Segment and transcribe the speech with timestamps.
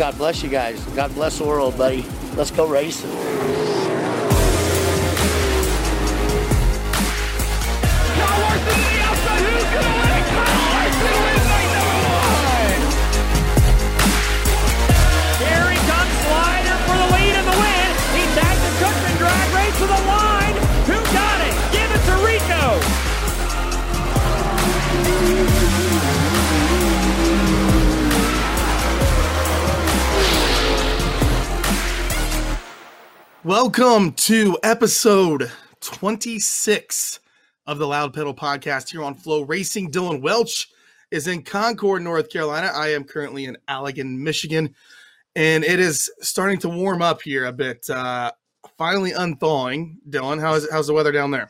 [0.00, 0.82] God bless you guys.
[0.96, 2.06] God bless the world, buddy.
[2.34, 3.69] Let's go racing.
[33.42, 37.20] Welcome to episode 26
[37.66, 39.90] of the Loud Pedal podcast here on Flow Racing.
[39.90, 40.68] Dillon Welch
[41.10, 42.70] is in Concord, North Carolina.
[42.74, 44.74] I am currently in Allegan, Michigan,
[45.36, 47.88] and it is starting to warm up here a bit.
[47.88, 48.30] Uh,
[48.76, 49.96] finally unthawing.
[50.10, 51.48] Dillon, how is how's the weather down there?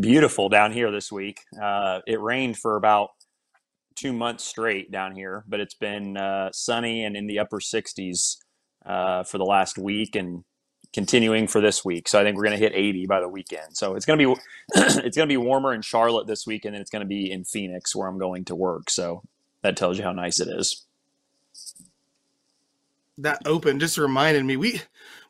[0.00, 1.38] Beautiful down here this week.
[1.62, 3.10] Uh, it rained for about
[3.94, 8.38] two months straight down here, but it's been uh, sunny and in the upper 60s
[8.84, 10.42] uh, for the last week and
[10.92, 12.08] continuing for this week.
[12.08, 13.76] So I think we're going to hit 80 by the weekend.
[13.76, 14.40] So it's going to be
[14.74, 17.30] it's going to be warmer in Charlotte this week, and then it's going to be
[17.30, 18.90] in Phoenix where I'm going to work.
[18.90, 19.22] So
[19.62, 20.84] that tells you how nice it is.
[23.18, 24.80] That open just reminded me we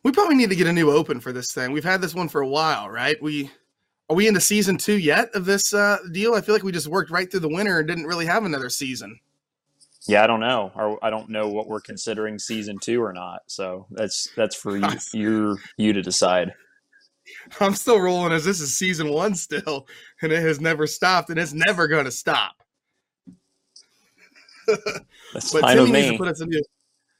[0.02, 1.72] we probably need to get a new open for this thing.
[1.72, 3.20] We've had this one for a while, right?
[3.20, 3.50] We
[4.08, 6.34] are we into season two yet of this uh, deal?
[6.34, 8.68] I feel like we just worked right through the winter and didn't really have another
[8.68, 9.20] season.
[10.06, 10.72] Yeah, I don't know.
[10.74, 13.42] Or I don't know what we're considering season two or not.
[13.46, 16.52] So that's that's for you you, you to decide.
[17.60, 19.86] I'm still rolling as this is season one still,
[20.22, 22.56] and it has never stopped, and it's never going to stop.
[25.32, 26.62] That's But Timmy needs to put us a new.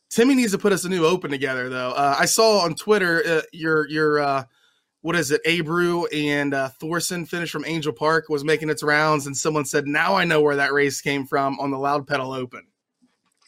[0.09, 1.91] Timmy needs to put us a new open together, though.
[1.91, 4.45] Uh, I saw on Twitter uh, your your uh,
[5.03, 5.43] what is it?
[5.45, 9.87] Abreu and uh, Thorson finished from Angel Park was making its rounds, and someone said,
[9.87, 12.67] "Now I know where that race came from on the Loud Pedal Open."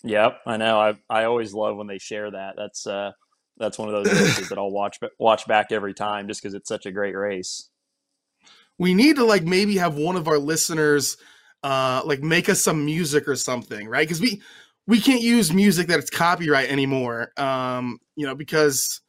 [0.05, 0.81] Yep, I know.
[0.81, 2.55] I I always love when they share that.
[2.56, 3.12] That's uh
[3.58, 6.69] that's one of those races that I'll watch watch back every time just because it's
[6.69, 7.69] such a great race.
[8.78, 11.16] we need to like maybe have one of our listeners
[11.62, 14.43] uh like make us some music or something right because we
[14.87, 19.00] we can't use music that it's copyright anymore um you know because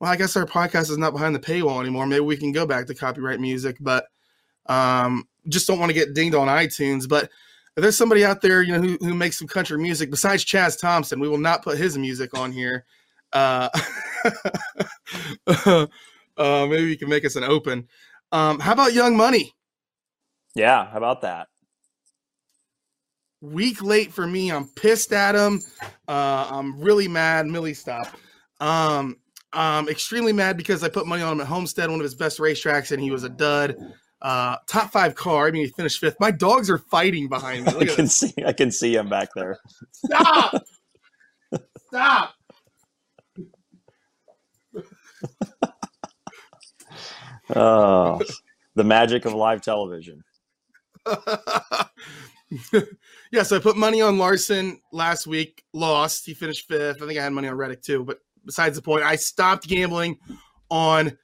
[0.00, 2.66] well i guess our podcast is not behind the paywall anymore maybe we can go
[2.66, 4.06] back to copyright music but
[4.66, 7.30] um just don't want to get dinged on itunes but
[7.76, 10.78] if there's somebody out there you know who, who makes some country music besides chaz
[10.78, 12.84] thompson we will not put his music on here
[13.32, 13.68] uh,
[15.46, 15.86] uh
[16.36, 17.86] maybe you can make us an open
[18.32, 19.54] um, how about Young Money?
[20.54, 21.48] Yeah, how about that?
[23.40, 24.50] Week late for me.
[24.50, 25.60] I'm pissed at him.
[26.08, 27.46] Uh, I'm really mad.
[27.46, 28.08] Millie, stop.
[28.60, 29.16] Um,
[29.52, 32.38] I'm extremely mad because I put money on him at Homestead, one of his best
[32.38, 33.76] racetracks, and he was a dud.
[34.22, 35.46] Uh, top five car.
[35.46, 36.16] I mean, he finished fifth.
[36.18, 37.72] My dogs are fighting behind me.
[37.72, 38.16] I Look at can this.
[38.16, 39.58] see I can see him back there.
[39.92, 40.64] Stop!
[41.88, 42.34] Stop!
[47.54, 48.20] Oh,
[48.74, 50.24] the magic of live television.
[53.30, 56.26] yeah, so I put money on Larson last week, lost.
[56.26, 57.00] He finished fifth.
[57.02, 60.18] I think I had money on Reddick too, but besides the point, I stopped gambling
[60.70, 61.16] on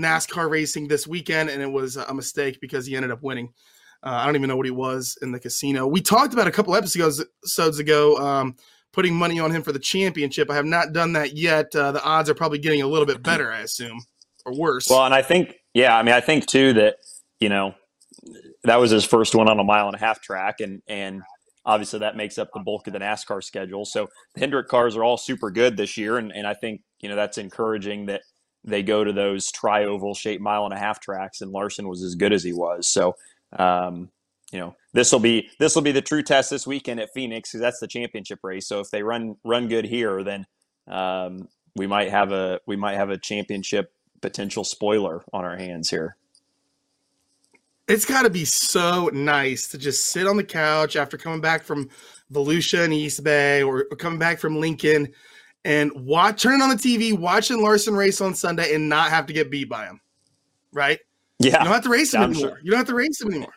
[0.00, 3.52] NASCAR racing this weekend, and it was a mistake because he ended up winning.
[4.02, 5.86] Uh, I don't even know what he was in the casino.
[5.86, 8.56] We talked about a couple episodes, ago um,
[8.92, 10.50] putting money on him for the championship.
[10.50, 11.74] I have not done that yet.
[11.74, 14.00] Uh, the odds are probably getting a little bit better, I assume,
[14.46, 14.88] or worse.
[14.88, 16.96] Well, and I think yeah, I mean I think too that
[17.40, 17.74] you know
[18.64, 21.22] that was his first one on a mile and a half track, and and
[21.64, 23.84] obviously that makes up the bulk of the NASCAR schedule.
[23.84, 27.08] So the Hendrick cars are all super good this year, and and I think you
[27.08, 28.22] know that's encouraging that
[28.64, 32.14] they go to those tri-oval shaped mile and a half tracks, and Larson was as
[32.14, 32.88] good as he was.
[32.88, 33.16] So
[33.58, 34.10] um,
[34.52, 37.50] you know this will be this will be the true test this weekend at Phoenix
[37.50, 38.66] because that's the championship race.
[38.66, 40.46] So if they run run good here, then
[40.88, 45.88] um, we might have a we might have a championship potential spoiler on our hands
[45.88, 46.16] here.
[47.88, 51.64] it's got to be so nice to just sit on the couch after coming back
[51.64, 51.88] from
[52.32, 55.12] Volusia and East Bay or coming back from Lincoln
[55.64, 59.32] and watch turning on the TV, watching Larson race on Sunday and not have to
[59.32, 60.00] get beat by him.
[60.72, 60.98] Right?
[61.38, 62.50] Yeah, You don't have to race him I'm anymore.
[62.50, 62.58] sure.
[62.62, 63.54] You don't have to race him anymore.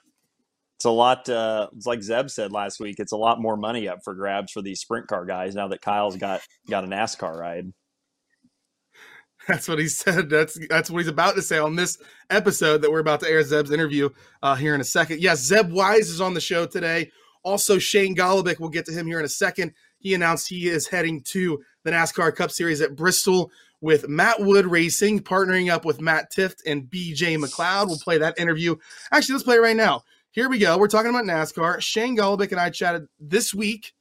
[0.78, 1.28] it's a lot.
[1.30, 3.00] Uh, it's like Zeb said last week.
[3.00, 5.82] It's a lot more money up for grabs for these sprint car guys now that
[5.82, 7.72] Kyle's got got a NASCAR ride.
[9.48, 10.30] That's what he said.
[10.30, 11.98] That's that's what he's about to say on this
[12.30, 14.10] episode that we're about to air Zeb's interview
[14.42, 15.20] uh, here in a second.
[15.22, 17.12] Yes, Zeb Wise is on the show today.
[17.44, 19.74] Also, Shane Golobic, we'll get to him here in a second.
[20.00, 23.52] He announced he is heading to the NASCAR Cup Series at Bristol
[23.82, 27.88] with Matt Wood Racing, partnering up with Matt Tifft and BJ McLeod.
[27.88, 28.76] We'll play that interview.
[29.12, 30.04] Actually, let's play it right now.
[30.32, 30.78] Here we go.
[30.78, 31.82] We're talking about NASCAR.
[31.82, 33.94] Shane Golobic and I chatted this week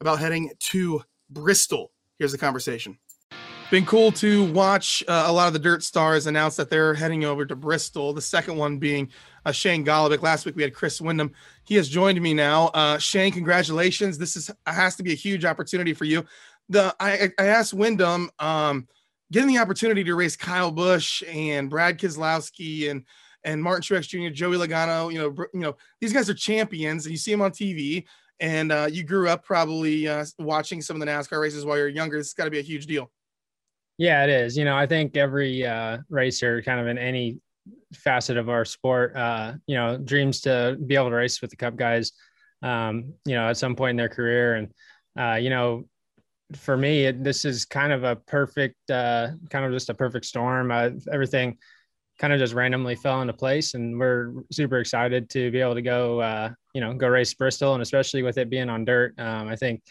[0.00, 1.92] about heading to Bristol
[2.22, 2.98] Here's the conversation.
[3.72, 7.24] Been cool to watch uh, a lot of the Dirt Stars announce that they're heading
[7.24, 8.12] over to Bristol.
[8.12, 9.08] The second one being
[9.44, 10.22] uh, Shane Golobic.
[10.22, 11.32] Last week we had Chris Windom.
[11.64, 12.66] He has joined me now.
[12.68, 14.18] Uh, Shane, congratulations!
[14.18, 16.24] This is has to be a huge opportunity for you.
[16.72, 18.88] The I, I asked Windom, um,
[19.30, 23.04] getting the opportunity to race Kyle Busch and Brad Keselowski and
[23.44, 25.12] and Martin Truex Jr., Joey Logano.
[25.12, 28.04] You know, you know these guys are champions, and you see them on TV.
[28.40, 31.88] And uh, you grew up probably uh, watching some of the NASCAR races while you're
[31.88, 32.18] younger.
[32.18, 33.08] It's got to be a huge deal.
[33.98, 34.56] Yeah, it is.
[34.56, 37.38] You know, I think every uh, racer, kind of in any
[37.94, 41.56] facet of our sport, uh, you know, dreams to be able to race with the
[41.56, 42.12] Cup guys,
[42.62, 44.54] um, you know, at some point in their career.
[44.54, 44.72] And,
[45.16, 45.84] uh, you know,
[46.56, 50.24] for me, it, this is kind of a perfect, uh, kind of just a perfect
[50.24, 50.70] storm.
[50.70, 51.58] Uh, everything
[52.18, 55.82] kind of just randomly fell into place, and we're super excited to be able to
[55.82, 59.14] go, uh, you know, go race Bristol, and especially with it being on dirt.
[59.18, 59.82] Um, I think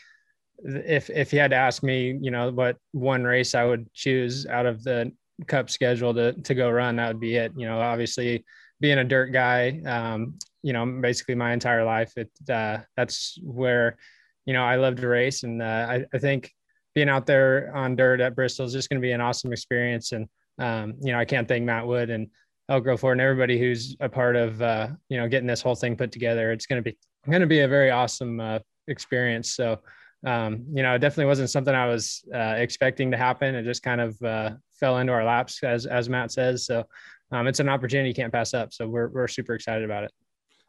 [0.64, 4.46] if if you had to ask me, you know, what one race I would choose
[4.46, 5.12] out of the
[5.48, 7.54] cup schedule to to go run, that would be it.
[7.56, 8.46] You know, obviously
[8.80, 13.98] being a dirt guy, um, you know, basically my entire life, it uh, that's where,
[14.46, 16.52] you know, I love to race, and uh, I, I think
[16.94, 20.12] being out there on dirt at Bristol is just going to be an awesome experience.
[20.12, 20.28] And
[20.60, 22.28] um, you know, I can't thank Matt Wood and
[22.70, 25.76] Elk Grove Ford and everybody who's a part of uh, you know getting this whole
[25.76, 26.52] thing put together.
[26.52, 26.98] It's going to be
[27.30, 29.52] going to be a very awesome uh, experience.
[29.52, 29.80] So
[30.26, 33.56] um, you know, it definitely wasn't something I was uh, expecting to happen.
[33.56, 36.66] It just kind of uh, fell into our laps, as as Matt says.
[36.66, 36.86] So
[37.32, 38.74] um, it's an opportunity you can't pass up.
[38.74, 40.12] So we're we're super excited about it.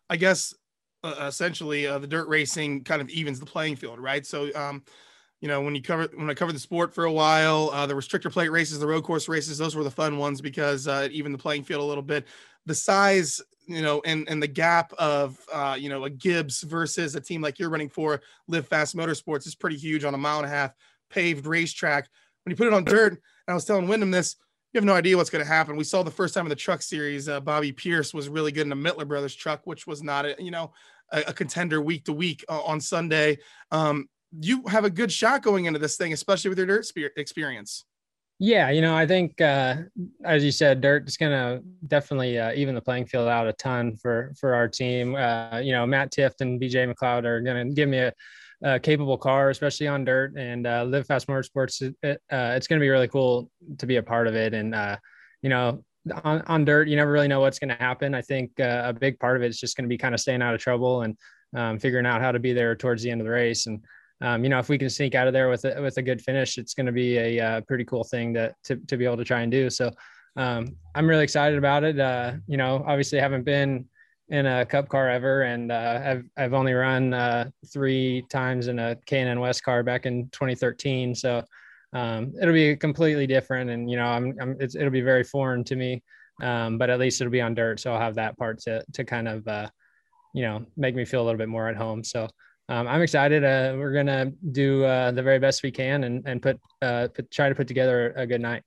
[0.08, 0.54] I guess
[1.04, 4.26] uh, essentially uh, the dirt racing kind of evens the playing field, right?
[4.26, 4.50] So.
[4.54, 4.82] Um,
[5.40, 7.94] you know, when you cover when I covered the sport for a while, uh, the
[7.94, 11.32] restrictor plate races, the road course races, those were the fun ones because uh, even
[11.32, 12.28] the playing field a little bit.
[12.64, 17.14] The size you know, and and the gap of uh, you know a Gibbs versus
[17.14, 20.38] a team like you're running for Live Fast Motorsports is pretty huge on a mile
[20.38, 20.74] and a half
[21.10, 22.08] paved racetrack.
[22.44, 24.36] When you put it on dirt, and I was telling Windom this,
[24.72, 25.76] you have no idea what's going to happen.
[25.76, 28.66] We saw the first time in the truck series, uh, Bobby Pierce was really good
[28.66, 30.72] in a Mittler Brothers truck, which was not a you know
[31.12, 33.38] a, a contender week to week uh, on Sunday.
[33.70, 34.08] Um,
[34.40, 37.84] you have a good shot going into this thing, especially with your dirt experience.
[38.38, 39.76] Yeah, you know, I think uh,
[40.24, 43.52] as you said, dirt is going to definitely uh, even the playing field out a
[43.52, 45.14] ton for for our team.
[45.14, 48.12] Uh, you know, Matt Tifft and BJ McLeod are going to give me a,
[48.62, 50.34] a, capable car, especially on dirt.
[50.36, 53.96] And uh, Live Fast Motorsports, it, uh, it's going to be really cool to be
[53.96, 54.54] a part of it.
[54.54, 54.96] And uh,
[55.42, 55.84] you know,
[56.24, 58.14] on, on dirt, you never really know what's going to happen.
[58.14, 60.42] I think a big part of it is just going to be kind of staying
[60.42, 61.16] out of trouble and
[61.54, 63.84] um, figuring out how to be there towards the end of the race and
[64.22, 66.22] um, you know, if we can sneak out of there with a, with a good
[66.22, 69.16] finish, it's going to be a uh, pretty cool thing to, to, to be able
[69.16, 69.68] to try and do.
[69.68, 69.90] So
[70.36, 71.98] um, I'm really excited about it.
[71.98, 73.86] Uh, you know, obviously haven't been
[74.32, 75.42] in a cup car ever.
[75.42, 80.06] And uh, I've, I've only run uh, three times in a K&N West car back
[80.06, 81.14] in 2013.
[81.14, 81.44] So
[81.92, 83.68] um, it'll be completely different.
[83.68, 86.02] And, you know, I'm, I'm it'll be very foreign to me,
[86.42, 87.78] um, but at least it'll be on dirt.
[87.78, 89.68] So I'll have that part to, to kind of, uh,
[90.34, 92.02] you know, make me feel a little bit more at home.
[92.02, 92.26] So
[92.70, 93.44] um, I'm excited.
[93.44, 97.30] Uh, we're gonna do uh, the very best we can and and put, uh, put
[97.30, 98.62] try to put together a good night.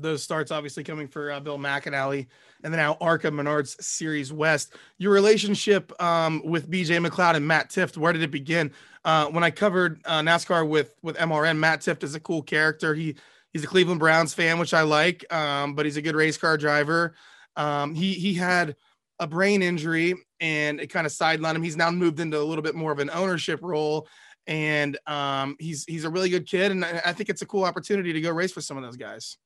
[0.00, 2.26] Those starts obviously coming for uh, Bill McAnally
[2.62, 4.74] and then now ARCA Menards Series West.
[4.98, 8.72] Your relationship um, with BJ McLeod and Matt Tifft, where did it begin?
[9.04, 12.94] Uh, when I covered uh, NASCAR with with MRN, Matt Tifft is a cool character.
[12.94, 13.16] He
[13.52, 16.56] he's a Cleveland Browns fan, which I like, um, but he's a good race car
[16.56, 17.14] driver.
[17.56, 18.76] Um, he he had
[19.18, 21.62] a brain injury and it kind of sidelined him.
[21.62, 24.08] He's now moved into a little bit more of an ownership role,
[24.46, 28.12] and um, he's he's a really good kid, and I think it's a cool opportunity
[28.12, 29.36] to go race for some of those guys.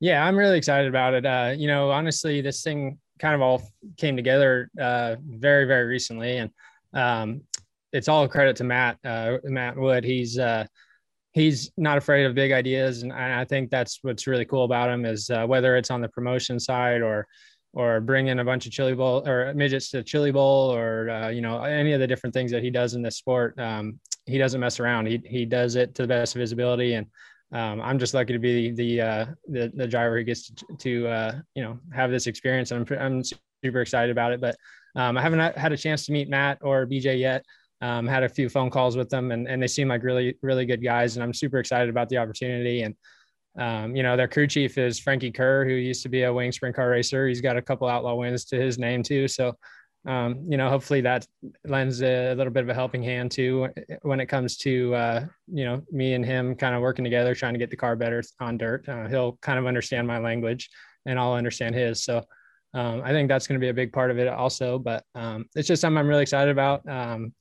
[0.00, 1.24] Yeah, I'm really excited about it.
[1.24, 3.62] Uh, you know, honestly, this thing kind of all
[3.96, 6.50] came together uh, very very recently, and
[6.92, 7.42] um,
[7.92, 10.04] it's all credit to Matt uh, Matt Wood.
[10.04, 10.66] He's uh,
[11.32, 15.06] he's not afraid of big ideas, and I think that's what's really cool about him
[15.06, 17.26] is uh, whether it's on the promotion side or
[17.72, 21.28] or bring in a bunch of chili bowl or midgets to chili bowl or uh,
[21.28, 24.38] you know any of the different things that he does in this sport um, he
[24.38, 27.06] doesn't mess around he, he does it to the best of his ability and
[27.56, 31.08] um, i'm just lucky to be the uh, the, the driver who gets to, to
[31.08, 34.56] uh, you know have this experience i'm, I'm super excited about it but
[34.94, 37.44] um, i haven't had a chance to meet matt or bj yet
[37.82, 40.66] um, had a few phone calls with them and, and they seem like really really
[40.66, 42.94] good guys and i'm super excited about the opportunity and
[43.58, 46.52] um, you know, their crew chief is Frankie Kerr, who used to be a wing
[46.52, 47.26] sprint car racer.
[47.26, 49.28] He's got a couple outlaw wins to his name too.
[49.28, 49.56] So,
[50.06, 51.26] um, you know, hopefully that
[51.64, 53.68] lends a little bit of a helping hand too
[54.02, 57.54] when it comes to, uh, you know, me and him kind of working together, trying
[57.54, 58.88] to get the car better on dirt.
[58.88, 60.70] Uh, he'll kind of understand my language
[61.06, 62.04] and I'll understand his.
[62.04, 62.24] So,
[62.72, 65.46] um, I think that's going to be a big part of it also, but um,
[65.54, 66.86] it's just something I'm really excited about.
[66.88, 67.32] Um,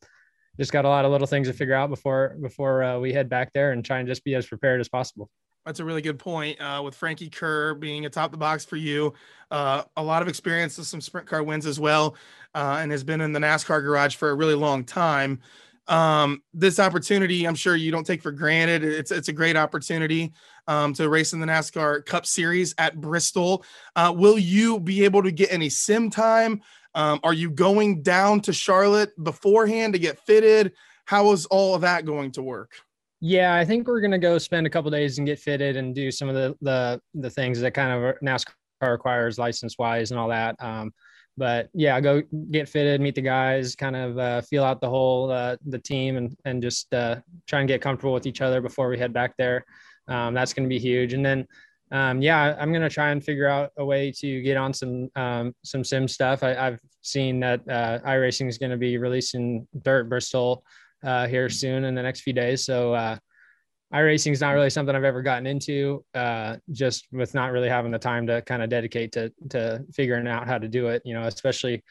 [0.58, 3.28] just got a lot of little things to figure out before before uh, we head
[3.28, 5.30] back there and try and just be as prepared as possible.
[5.66, 6.62] That's a really good point.
[6.62, 9.14] Uh, with Frankie Kerr being atop the box for you,
[9.50, 12.16] uh, a lot of experience with some sprint car wins as well,
[12.54, 15.40] uh, and has been in the NASCAR garage for a really long time.
[15.88, 18.84] Um, this opportunity, I'm sure you don't take for granted.
[18.84, 20.34] It's it's a great opportunity
[20.68, 23.64] um, to race in the NASCAR Cup Series at Bristol.
[23.96, 26.62] Uh, will you be able to get any sim time?
[26.96, 30.74] Um, are you going down to Charlotte beforehand to get fitted?
[31.06, 32.74] How is all of that going to work?
[33.22, 36.12] Yeah, I think we're gonna go spend a couple days and get fitted and do
[36.12, 40.30] some of the the the things that kind of NASCAR requires license wise and all
[40.30, 40.56] that.
[40.60, 40.94] Um,
[41.38, 45.32] but yeah, go get fitted, meet the guys, kind of uh, feel out the whole
[45.32, 47.18] uh, the team, and and just uh,
[47.48, 49.66] try and get comfortable with each other before we head back there.
[50.08, 51.14] Um, that's going to be huge.
[51.14, 51.48] And then,
[51.92, 55.10] um, yeah, I'm going to try and figure out a way to get on some
[55.16, 56.44] um, some sim stuff.
[56.44, 60.64] I, have seen that uh, iRacing is going to be releasing Dirt Bristol
[61.06, 62.66] uh, here soon in the next few days.
[62.66, 63.18] So uh,
[63.94, 67.92] iRacing is not really something I've ever gotten into, uh, just with not really having
[67.92, 71.02] the time to kind of dedicate to to figuring out how to do it.
[71.06, 71.84] You know, especially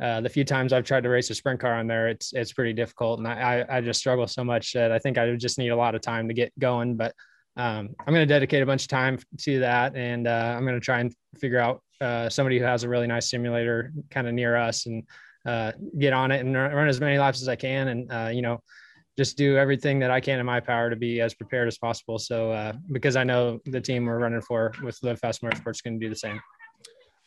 [0.00, 2.52] uh, the few times I've tried to race a sprint car on there, it's it's
[2.52, 5.58] pretty difficult, and I I just struggle so much that I think I would just
[5.58, 6.96] need a lot of time to get going.
[6.96, 7.14] But
[7.56, 10.78] um, I'm going to dedicate a bunch of time to that, and uh, I'm going
[10.78, 14.34] to try and figure out uh, somebody who has a really nice simulator kind of
[14.34, 15.04] near us and
[15.46, 18.42] uh, get on it and run as many laps as I can, and uh, you
[18.42, 18.62] know,
[19.16, 22.18] just do everything that I can in my power to be as prepared as possible.
[22.18, 25.80] So uh, because I know the team we're running for with Live Fast Motorsports is
[25.82, 26.40] going to do the same.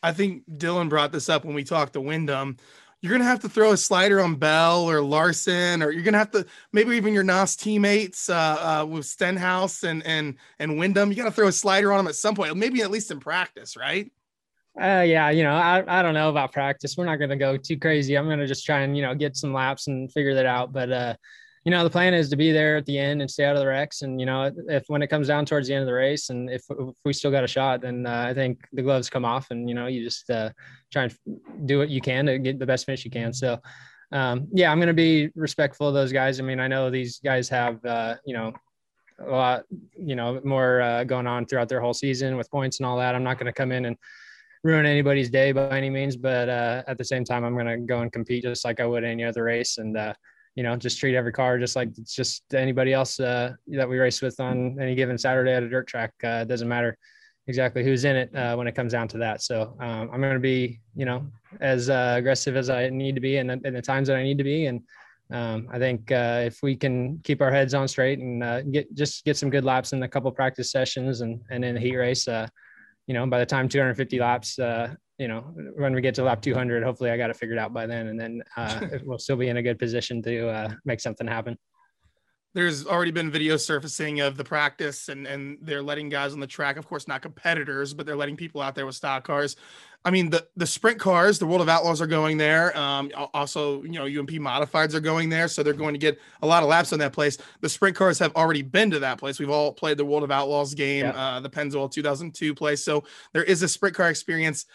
[0.01, 2.58] I think Dillon brought this up when we talked to Windom.
[3.01, 6.32] You're gonna have to throw a slider on Bell or Larson, or you're gonna have
[6.32, 11.10] to maybe even your NOS teammates uh, uh, with Stenhouse and and and Windom.
[11.10, 13.20] You got to throw a slider on them at some point, maybe at least in
[13.20, 14.10] practice, right?
[14.80, 16.98] Uh, yeah, you know, I, I don't know about practice.
[16.98, 18.18] We're not going to go too crazy.
[18.18, 20.74] I'm going to just try and, you know, get some laps and figure that out.
[20.74, 21.15] But, uh,
[21.63, 23.62] you know, the plan is to be there at the end and stay out of
[23.62, 24.01] the wrecks.
[24.01, 26.50] And, you know, if when it comes down towards the end of the race and
[26.50, 29.51] if, if we still got a shot, then uh, I think the gloves come off
[29.51, 30.50] and, you know, you just uh,
[30.92, 31.15] try and
[31.68, 33.32] do what you can to get the best finish you can.
[33.32, 33.60] So,
[34.12, 36.39] um, yeah, I'm going to be respectful of those guys.
[36.39, 38.53] I mean, I know these guys have, uh, you know,
[39.20, 39.65] a lot,
[39.96, 43.13] you know, more uh, going on throughout their whole season with points and all that.
[43.13, 43.98] I'm not going to come in and,
[44.63, 47.77] ruin anybody's day by any means, but uh, at the same time, I'm going to
[47.77, 50.13] go and compete just like I would any other race, and uh,
[50.55, 53.98] you know, just treat every car just like it's just anybody else uh, that we
[53.98, 56.13] race with on any given Saturday at a dirt track.
[56.24, 56.98] Uh, it doesn't matter
[57.48, 59.41] exactly who's in it uh, when it comes down to that.
[59.41, 61.25] So um, I'm going to be, you know,
[61.60, 64.38] as uh, aggressive as I need to be, and in the times that I need
[64.38, 64.82] to be, and
[65.32, 68.93] um, I think uh, if we can keep our heads on straight and uh, get
[68.93, 71.96] just get some good laps in a couple practice sessions and and in the heat
[71.96, 72.48] race, uh,
[73.08, 75.42] you know, by the time 250 laps, uh, you know,
[75.76, 78.20] when we get to lap 200, hopefully I got it figured out by then, and
[78.20, 81.58] then uh, we'll still be in a good position to uh, make something happen.
[82.54, 86.48] There's already been video surfacing of the practice, and and they're letting guys on the
[86.48, 89.56] track, of course, not competitors, but they're letting people out there with stock cars
[90.06, 92.78] I mean, the the sprint cars, the World of Outlaws are going there.
[92.78, 96.48] Um, also, you know, UMP modifieds are going there, so they're going to get a
[96.48, 97.38] lot of laps on that place.
[97.62, 99.40] The sprint cars have already been to that place.
[99.40, 101.12] We've all played the World of Outlaws game, yeah.
[101.12, 104.66] uh, the Pennzoil 2002 place, so there is a sprint car experience.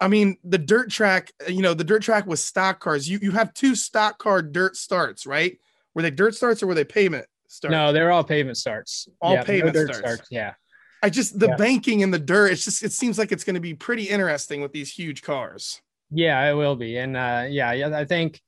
[0.00, 3.08] I mean, the dirt track, you know, the dirt track with stock cars.
[3.08, 5.58] You you have two stock car dirt starts, right?
[5.94, 7.72] Were they dirt starts or were they pavement starts?
[7.72, 9.08] No, they're all pavement starts.
[9.20, 9.98] All yeah, pavement no starts.
[9.98, 10.28] starts.
[10.30, 10.54] Yeah.
[11.02, 11.56] I just the yeah.
[11.56, 12.52] banking in the dirt.
[12.52, 15.82] It's just it seems like it's going to be pretty interesting with these huge cars.
[16.10, 18.40] Yeah, it will be, and uh, yeah, yeah, I think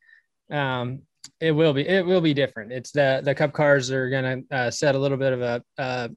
[0.50, 1.02] um,
[1.38, 1.86] it will be.
[1.86, 2.72] It will be different.
[2.72, 5.62] It's the the Cup cars are going to uh, set a little bit of a
[5.76, 6.08] uh,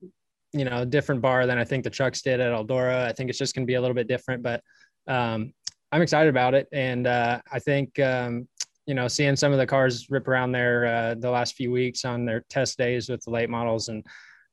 [0.54, 3.06] you know different bar than I think the trucks did at Eldora.
[3.06, 4.64] I think it's just going to be a little bit different, but
[5.08, 5.54] um,
[5.92, 8.48] I'm excited about it, and uh, I think um,
[8.90, 12.06] you know seeing some of the cars rip around there uh, the last few weeks
[12.06, 14.04] on their test days with the late models and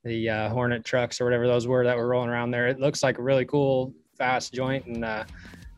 [0.05, 2.69] the uh, Hornet trucks or whatever those were that were rolling around there.
[2.69, 4.85] It looks like a really cool, fast joint.
[4.85, 5.25] And, uh,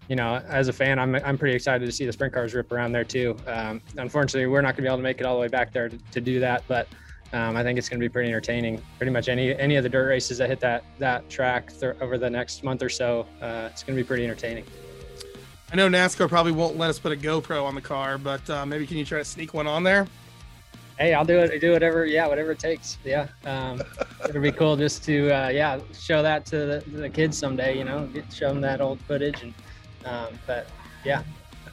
[0.09, 2.73] you know, as a fan, I'm, I'm pretty excited to see the sprint cars rip
[2.73, 3.37] around there too.
[3.47, 5.73] Um, unfortunately, we're not going to be able to make it all the way back
[5.73, 6.89] there to, to do that, but
[7.33, 8.83] um, I think it's going to be pretty entertaining.
[8.97, 12.19] Pretty much any any of the dirt races that hit that that track th- over
[12.19, 14.65] the next month or so, uh, it's going to be pretty entertaining.
[15.71, 18.65] I know NASCAR probably won't let us put a GoPro on the car, but uh,
[18.65, 20.07] maybe can you try to sneak one on there?
[20.99, 21.61] hey, I'll do it.
[21.61, 22.05] Do whatever.
[22.05, 22.99] Yeah, whatever it takes.
[23.05, 23.81] Yeah, um,
[24.29, 27.79] it'll be cool just to uh, yeah show that to the, the, kids someday.
[27.79, 29.55] You know, get show them that old footage and
[30.05, 30.67] um, but
[31.05, 31.23] yeah,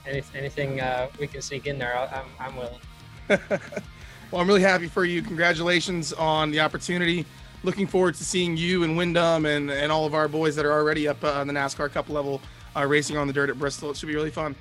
[0.08, 2.80] any, anything uh, we can sneak in there, I'm I'm willing.
[3.50, 5.22] well, I'm really happy for you.
[5.22, 7.26] Congratulations on the opportunity.
[7.64, 10.74] Looking forward to seeing you and Windom and, and all of our boys that are
[10.74, 12.40] already up uh, on the NASCAR Cup level
[12.76, 13.92] uh, racing on the dirt at Bristol.
[13.92, 14.56] It should be really fun.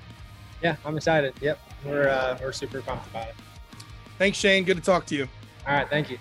[0.62, 1.35] Yeah, I'm excited.
[1.40, 3.35] Yep, we're uh, we're super pumped about it.
[4.18, 4.64] Thanks, Shane.
[4.64, 5.28] Good to talk to you.
[5.66, 6.18] All right, thank you.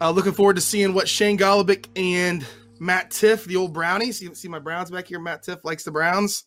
[0.00, 2.44] Uh, looking forward to seeing what Shane Golobic and
[2.78, 4.20] Matt Tifft, the old Brownies.
[4.20, 5.20] You see my Browns back here.
[5.20, 6.44] Matt Tifft likes the Browns.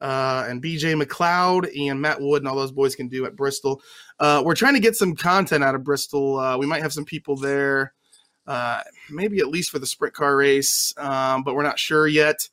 [0.00, 3.80] Uh, and BJ McLeod and Matt Wood and all those boys can do at Bristol.
[4.20, 6.38] Uh, we're trying to get some content out of Bristol.
[6.38, 7.94] Uh, we might have some people there,
[8.46, 12.48] uh, maybe at least for the sprint car race, um, but we're not sure yet.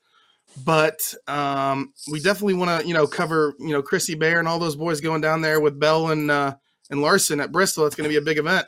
[0.64, 4.60] But um, we definitely want to, you know, cover, you know, Chrissy Bear and all
[4.60, 6.56] those boys going down there with Bell and uh,
[6.92, 7.88] and Larson at Bristol.
[7.88, 8.68] It's going to be a big event.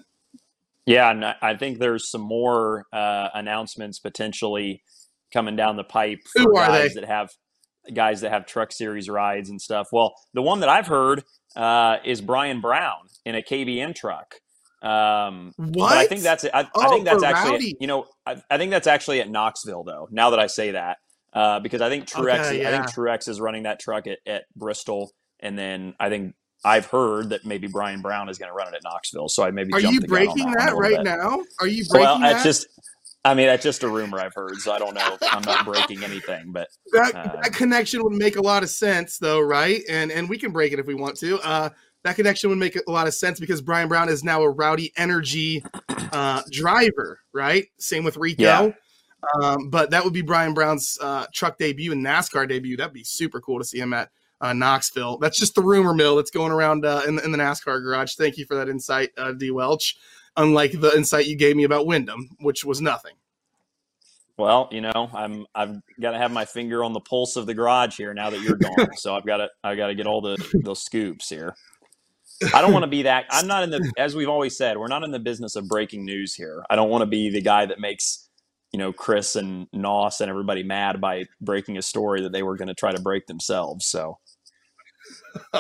[0.86, 4.84] Yeah, and I think there's some more uh, announcements potentially
[5.34, 7.02] coming down the pipe for Who are guys they?
[7.02, 7.32] that have
[7.94, 9.88] guys that have truck series rides and stuff.
[9.92, 11.24] Well, the one that I've heard
[11.56, 14.36] uh, is Brian Brown in a KBM truck.
[14.86, 15.90] Um, What?
[15.90, 17.78] But I think that's I, I Oh, think that's actually Rowdy.
[17.80, 20.08] you know I, I think that's actually at Knoxville though.
[20.12, 20.98] Now that I say that,
[21.34, 22.86] uh, because I think Truex Okay, is, I think.
[22.88, 27.46] Truex is running that truck at, at Bristol, and then I think I've heard that
[27.46, 29.30] maybe Brian Brown is going to run it at Knoxville.
[29.30, 31.04] So I maybe Are you the gun on breaking that, that right bit.
[31.04, 31.44] now?
[31.60, 32.34] Are you breaking Well, that?
[32.34, 32.68] that's just.
[33.24, 35.18] I mean, that's just a rumor I've heard, so I don't know.
[35.20, 38.70] If I'm not breaking anything, but that, um, that connection would make a lot of
[38.70, 41.70] sense though right and and we can break it if we want to uh
[42.06, 44.94] that connection would make a lot of sense because brian brown is now a rowdy
[44.96, 45.62] energy
[46.14, 48.72] uh driver right same with rico Yeah.
[49.44, 53.04] um but that would be brian brown's uh truck debut and nascar debut that'd be
[53.04, 54.10] super cool to see him at
[54.42, 55.18] uh, Knoxville.
[55.18, 58.16] That's just the rumor mill that's going around uh, in, the, in the NASCAR garage.
[58.16, 59.50] Thank you for that insight, uh, D.
[59.50, 59.96] Welch.
[60.36, 63.14] Unlike the insight you gave me about Windom, which was nothing.
[64.38, 67.54] well, you know, I'm I've got to have my finger on the pulse of the
[67.54, 68.90] garage here now that you're gone.
[68.98, 70.36] so I've got to I got to get all the
[70.66, 71.56] those scoops here.
[72.54, 73.26] I don't want to be that.
[73.32, 76.06] I'm not in the as we've always said, we're not in the business of breaking
[76.06, 76.66] news here.
[76.70, 78.30] I don't want to be the guy that makes
[78.72, 82.58] you know Chris and Noss and everybody mad by breaking a story that they were
[82.58, 83.86] going to try to break themselves.
[83.86, 84.18] So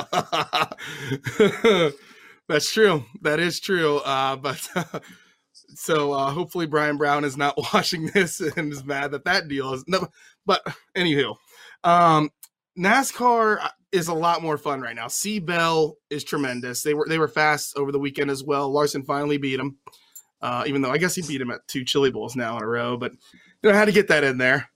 [2.47, 3.05] That's true.
[3.21, 3.97] That is true.
[3.97, 4.67] Uh, but
[5.75, 9.73] so uh, hopefully Brian Brown is not watching this and is mad that that deal
[9.73, 10.07] is no.
[10.45, 10.61] But
[10.95, 11.35] anywho,
[11.83, 12.29] um,
[12.77, 15.07] NASCAR is a lot more fun right now.
[15.07, 16.83] C Bell is tremendous.
[16.83, 18.71] They were they were fast over the weekend as well.
[18.71, 19.77] Larson finally beat him,
[20.41, 22.67] uh, even though I guess he beat him at two Chili Bowls now in a
[22.67, 22.97] row.
[22.97, 23.13] But
[23.63, 24.69] you know how to get that in there.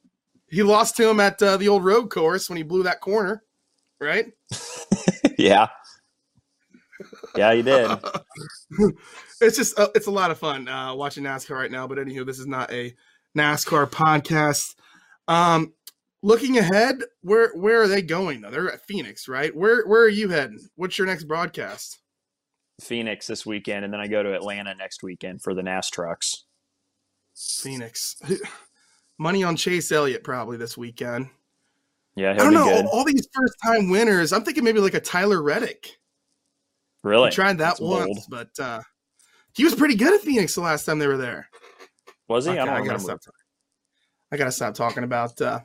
[0.50, 3.44] He lost to him at uh, the old road course when he blew that corner,
[4.00, 4.32] right?
[5.38, 5.68] yeah,
[7.36, 7.92] yeah, you did.
[9.42, 11.88] it's just uh, it's a lot of fun uh, watching NASCAR right now.
[11.88, 12.96] But anywho, this is not a
[13.38, 14.76] NASCAR podcast.
[15.28, 15.74] Um,
[16.22, 18.52] looking ahead, where where are they going though?
[18.52, 19.56] They're at Phoenix, right?
[19.56, 20.60] Where where are you heading?
[20.76, 22.00] What's your next broadcast?
[22.82, 26.46] Phoenix this weekend, and then I go to Atlanta next weekend for the NAS trucks.
[27.36, 28.16] Phoenix.
[29.18, 31.30] Money on Chase Elliott probably this weekend.
[32.16, 32.88] Yeah, I he'll don't be know.
[32.88, 34.32] All, all these first time winners.
[34.32, 35.98] I'm thinking maybe like a Tyler Reddick.
[37.04, 37.26] Really?
[37.26, 38.50] We tried that That's once, bold.
[38.58, 38.82] but uh,
[39.54, 41.50] he was pretty good at Phoenix the last time they were there.
[42.28, 42.52] Was he?
[42.52, 43.20] Okay, I don't I gotta stop.
[44.32, 45.60] I gotta stop talking about uh,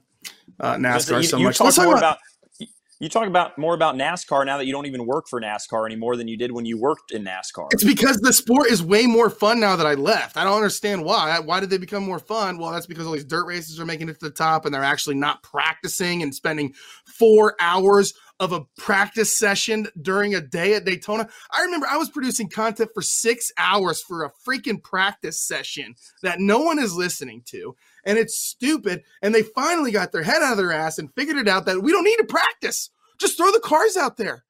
[0.61, 1.59] uh, NASCAR you, so you much.
[1.59, 2.19] talk Let's talk more about- about
[3.01, 6.17] you talk about more about NASCAR now that you don't even work for NASCAR anymore
[6.17, 7.67] than you did when you worked in NASCAR.
[7.73, 10.37] It's because the sport is way more fun now that I left.
[10.37, 11.39] I don't understand why.
[11.41, 12.57] Why did they become more fun?
[12.57, 14.85] Well, that's because all these dirt races are making it to the top and they're
[14.85, 16.73] actually not practicing and spending
[17.05, 21.29] four hours of a practice session during a day at Daytona.
[21.51, 26.39] I remember I was producing content for six hours for a freaking practice session that
[26.41, 27.75] no one is listening to.
[28.07, 29.03] And it's stupid.
[29.23, 31.83] And they finally got their head out of their ass and figured it out that
[31.83, 32.91] we don't need to practice.
[33.19, 34.45] Just throw the cars out there.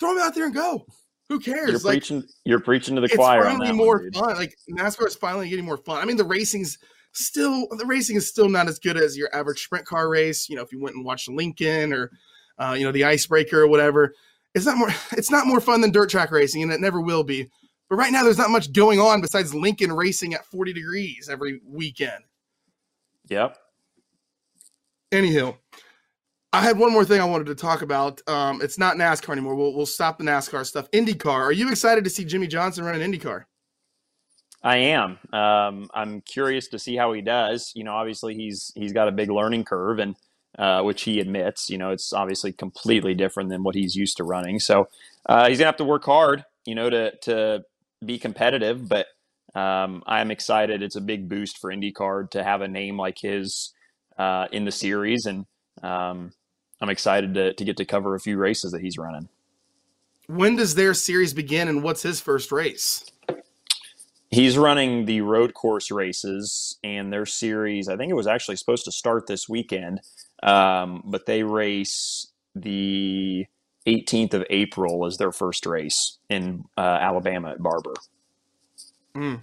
[0.00, 0.86] Throw them out there and go.
[1.28, 1.70] Who cares?
[1.70, 2.24] You're Like, preaching.
[2.44, 4.36] You're preaching to the it's choir on finally more one, fun.
[4.36, 6.00] Like NASCAR is finally getting more fun.
[6.00, 6.78] I mean, the racing's
[7.12, 10.48] still the racing is still not as good as your average sprint car race.
[10.48, 12.10] You know, if you went and watched Lincoln or
[12.58, 14.14] uh, you know the Icebreaker or whatever,
[14.54, 14.90] it's not more.
[15.12, 17.50] It's not more fun than dirt track racing, and it never will be.
[17.88, 21.60] But right now, there's not much going on besides Lincoln racing at 40 degrees every
[21.64, 22.24] weekend.
[23.28, 23.56] Yep.
[25.12, 25.56] Anywho,
[26.52, 28.20] I had one more thing I wanted to talk about.
[28.28, 29.54] Um, it's not NASCAR anymore.
[29.54, 30.90] We'll we'll stop the NASCAR stuff.
[30.90, 31.26] IndyCar.
[31.26, 33.44] Are you excited to see Jimmie Johnson run an IndyCar?
[34.62, 35.18] I am.
[35.32, 37.72] Um, I'm curious to see how he does.
[37.74, 40.16] You know, obviously he's he's got a big learning curve, and
[40.58, 41.70] uh, which he admits.
[41.70, 44.58] You know, it's obviously completely different than what he's used to running.
[44.58, 44.88] So
[45.28, 46.44] uh, he's gonna have to work hard.
[46.64, 47.64] You know, to to
[48.04, 48.88] be competitive.
[48.88, 49.06] But
[49.56, 50.82] um, I'm excited.
[50.82, 53.72] It's a big boost for IndyCar to have a name like his
[54.18, 55.46] uh, in the series, and
[55.82, 56.32] um,
[56.80, 59.30] I'm excited to to get to cover a few races that he's running.
[60.26, 63.02] When does their series begin, and what's his first race?
[64.28, 68.84] He's running the road course races, and their series, I think it was actually supposed
[68.84, 70.00] to start this weekend,
[70.42, 73.46] um, but they race the
[73.86, 77.94] 18th of April as their first race in uh, Alabama at Barber.
[79.16, 79.40] Mm.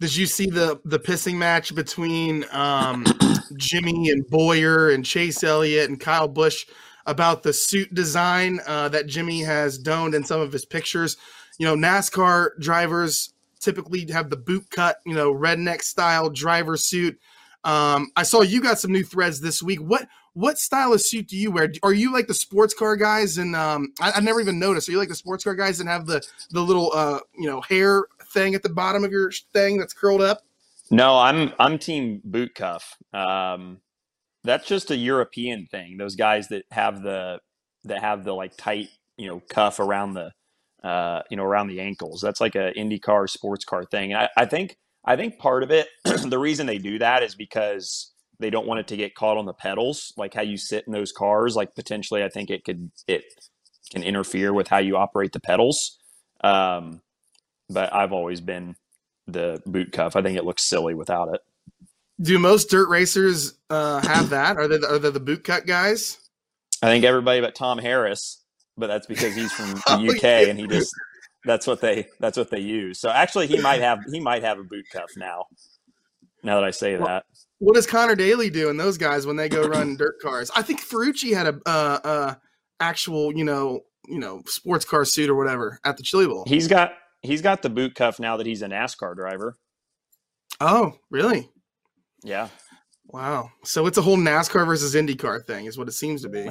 [0.00, 3.04] Did you see the the pissing match between um,
[3.56, 6.66] Jimmie and Boyer and Chase Elliott and Kyle Busch
[7.06, 11.16] about the suit design uh, that Jimmie has donned in some of his pictures?
[11.58, 17.18] You know, NASCAR drivers typically have the boot cut, you know, redneck style driver suit.
[17.62, 19.80] Um, I saw you got some new threads this week.
[19.80, 21.70] What what style of suit do you wear?
[21.82, 23.36] Are you like the sports car guys?
[23.36, 24.88] And um, I, I never even noticed.
[24.88, 27.60] Are you like the sports car guys and have the the little uh, you know
[27.60, 30.42] hair thing at the bottom of your thing that's curled up?
[30.90, 32.96] No, I'm I'm team boot cuff.
[33.12, 33.78] Um,
[34.42, 35.96] that's just a European thing.
[35.98, 37.40] Those guys that have the
[37.84, 40.32] that have the like tight you know cuff around the
[40.82, 42.20] uh, you know around the ankles.
[42.20, 44.14] That's like a IndyCar sports car thing.
[44.14, 48.12] I, I think I think part of it, the reason they do that is because
[48.38, 50.92] they don't want it to get caught on the pedals, like how you sit in
[50.92, 51.54] those cars.
[51.54, 53.24] Like potentially, I think it could it
[53.92, 55.98] can interfere with how you operate the pedals.
[56.42, 57.02] Um,
[57.70, 58.76] but I've always been
[59.26, 60.16] the boot cuff.
[60.16, 61.40] I think it looks silly without it.
[62.20, 64.58] Do most dirt racers uh, have that?
[64.58, 66.18] Are they the, are they the boot cut guys?
[66.82, 68.42] I think everybody but Tom Harris,
[68.76, 70.40] but that's because he's from the Oh, UK yeah.
[70.48, 70.92] and he just
[71.46, 73.00] that's what they that's what they use.
[73.00, 75.46] So actually, he might have he might have a boot cuff now.
[76.42, 77.24] Now that I say Well, that,
[77.58, 80.50] What does Connor Daly do and those guys when they go run dirt cars?
[80.56, 82.34] I think Ferrucci had a uh, uh,
[82.80, 86.44] actual you know you know sports car suit or whatever at the Chili Bowl.
[86.46, 89.56] he's got he's got the boot cuff now that he's a NASCAR driver.
[90.60, 91.48] oh, really?
[92.22, 92.48] Yeah,
[93.12, 93.50] Wow.
[93.64, 96.48] So it's a whole NASCAR versus IndyCar thing, is what it seems to be.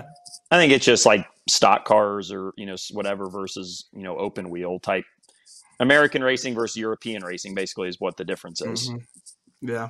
[0.52, 4.50] I think it's just like stock cars or you know whatever versus you know open
[4.50, 5.06] wheel type
[5.80, 8.90] American racing versus European racing basically is what the difference is.
[8.90, 9.06] Mhm.
[9.62, 9.90] Yeah.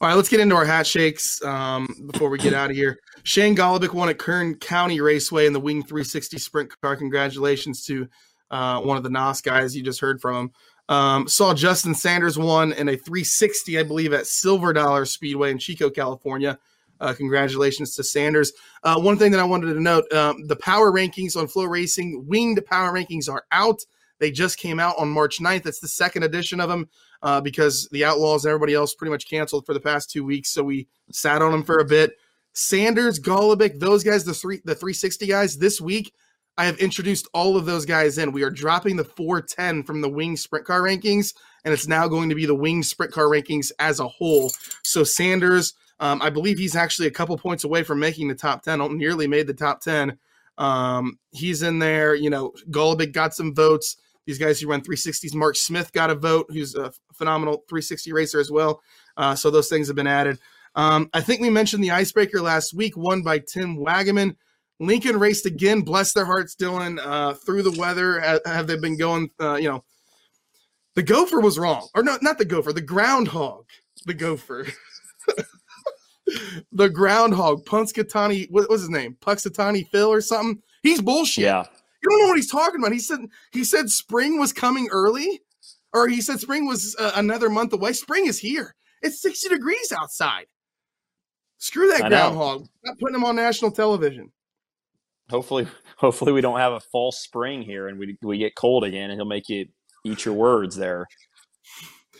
[0.00, 2.98] All right, let's get into our hat shakes um, before we get out of here.
[3.24, 6.94] Shane Golobic won at Kern County Raceway in the Wing 360 Sprint Car.
[6.94, 8.06] Congratulations to
[8.50, 10.52] uh, one of the NOS guys you just heard from him.
[10.88, 15.58] Um, saw Justin Sanders won in a 360, I believe, at Silver Dollar Speedway in
[15.58, 16.58] Chico, California.
[17.00, 18.52] Uh, congratulations to Sanders.
[18.82, 22.64] Uh, one thing that I wanted to note um, the power rankings on FloRacing, winged
[22.66, 23.80] power rankings are out.
[24.18, 25.66] They just came out on March 9th.
[25.66, 26.88] It's the second edition of them
[27.22, 30.50] uh, because the Outlaws and everybody else pretty much canceled for the past two weeks.
[30.50, 32.12] So we sat on them for a bit.
[32.52, 36.12] Sanders, Golobic, those guys, the three, the 360 guys, this week,
[36.58, 38.32] I have introduced all of those guys in.
[38.32, 41.32] We are dropping the 410 from the wing sprint car rankings,
[41.64, 44.50] and it's now going to be the wing sprint car rankings as a whole.
[44.82, 48.62] So Sanders, um, I believe he's actually a couple points away from making the top
[48.62, 50.18] 10, nearly made the top 10.
[50.58, 52.16] Um, he's in there.
[52.16, 53.96] You know, Golobic got some votes.
[54.26, 58.40] These guys who run 360s, Mark Smith got a vote, who's a phenomenal 360 racer
[58.40, 58.82] as well.
[59.16, 60.40] Uh, so those things have been added.
[60.74, 64.34] Um, I think we mentioned the icebreaker last week, won by Tim Wagaman.
[64.80, 65.80] Lincoln raced again.
[65.82, 66.98] Bless their hearts, Dillon.
[66.98, 69.30] Uh, through the weather, have, have they been going?
[69.40, 69.84] Uh, you know,
[70.94, 73.66] the gopher was wrong, or no, not the gopher, the groundhog.
[74.06, 74.66] The gopher,
[76.72, 77.64] the groundhog.
[77.64, 79.16] Punxsutawney, what was his name?
[79.20, 80.62] Punxsutawney Phil or something.
[80.82, 81.44] He's bullshit.
[81.44, 81.64] Yeah,
[82.02, 82.92] You don't know what he's talking about.
[82.92, 83.20] He said
[83.52, 85.40] he said spring was coming early,
[85.92, 87.92] or he said spring was uh, another month away.
[87.92, 88.74] Spring is here.
[89.02, 90.46] It's 60 degrees outside.
[91.58, 92.16] Screw that I know.
[92.16, 92.68] groundhog.
[92.84, 94.30] Not putting him on national television.
[95.30, 99.10] Hopefully hopefully we don't have a false spring here and we we get cold again
[99.10, 99.66] and he'll make you
[100.04, 101.06] eat your words there,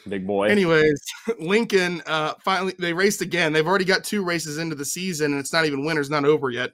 [0.08, 0.48] big boy.
[0.48, 1.00] Anyways,
[1.38, 3.52] Lincoln uh finally they raced again.
[3.52, 6.50] They've already got two races into the season and it's not even winter's not over
[6.50, 6.72] yet.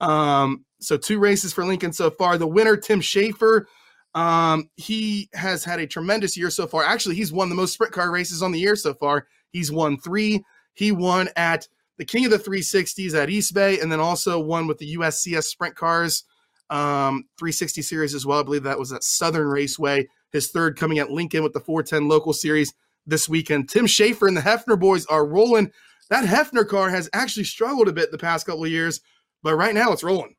[0.00, 2.38] Um so two races for Lincoln so far.
[2.38, 3.68] The winner Tim Shaffer
[4.14, 6.84] um he has had a tremendous year so far.
[6.84, 9.26] Actually, he's won the most sprint car races on the year so far.
[9.52, 10.42] He's won 3.
[10.74, 11.68] He won at
[12.02, 15.44] the King of the 360s at East Bay and then also one with the USCS
[15.44, 16.24] Sprint Cars
[16.68, 18.40] um 360 series as well.
[18.40, 22.08] I believe that was at Southern Raceway his third coming at Lincoln with the 410
[22.08, 22.74] local series
[23.06, 23.68] this weekend.
[23.68, 25.70] Tim Shaffer and the Heffner boys are rolling.
[26.10, 29.00] That Heffner car has actually struggled a bit the past couple of years,
[29.44, 30.34] but right now it's rolling.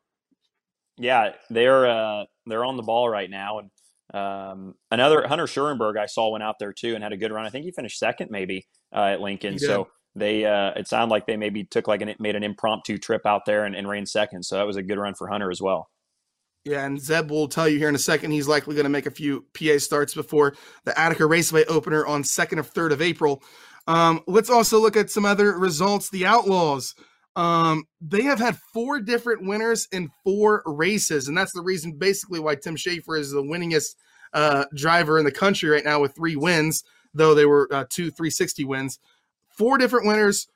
[0.98, 3.72] Yeah, they're uh, they're on the ball right now, and
[4.14, 7.46] um, another Hunter Schuerenberg I saw went out there too and had a good run.
[7.46, 9.58] I think he finished second maybe uh, at Lincoln.
[9.58, 13.26] So they uh, it sounded like they maybe took like an made an impromptu trip
[13.26, 14.44] out there and, and ran second.
[14.44, 15.90] So that was a good run for Hunter as well.
[16.66, 19.06] Yeah, and Zeb will tell you here in a second he's likely going to make
[19.06, 23.44] a few PA starts before the Attica Raceway opener on 2nd or 3rd of April.
[23.86, 26.10] Um, let's also look at some other results.
[26.10, 26.96] The Outlaws,
[27.36, 32.40] um, they have had four different winners in four races, and that's the reason basically
[32.40, 33.96] why Tim Shaffer is the winningest
[34.34, 38.10] uh, driver in the country right now with three wins, though they were uh, two
[38.10, 39.00] 360 wins.
[39.58, 40.48] Four different winners,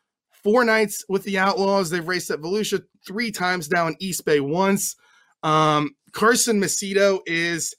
[0.44, 1.90] four nights with the Outlaws.
[1.90, 4.96] They've raced at Volusia three times now in East Bay once.
[5.44, 7.76] Um, Carson Macedo is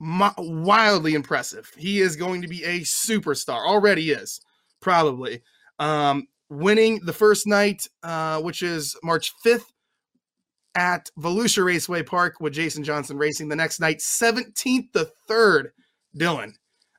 [0.00, 1.70] wildly impressive.
[1.76, 3.66] He is going to be a superstar.
[3.66, 4.40] Already is,
[4.80, 5.42] probably.
[5.78, 9.66] Um, winning the first night, uh, which is March 5th
[10.74, 13.48] at Volusia Raceway Park with Jason Johnson Racing.
[13.48, 15.70] The next night, 17th the 3rd,
[16.16, 16.54] Dillon.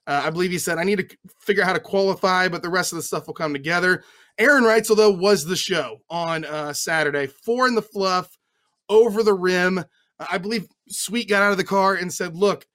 [0.09, 2.69] Uh, I believe he said, I need to figure out how to qualify, but the
[2.69, 4.03] rest of the stuff will come together.
[4.39, 7.27] Aaron Reutzel, though, was the show on uh, Saturday.
[7.27, 8.35] Four in the fluff,
[8.89, 9.85] over the rim.
[10.19, 12.65] I believe Sweet got out of the car and said, Look,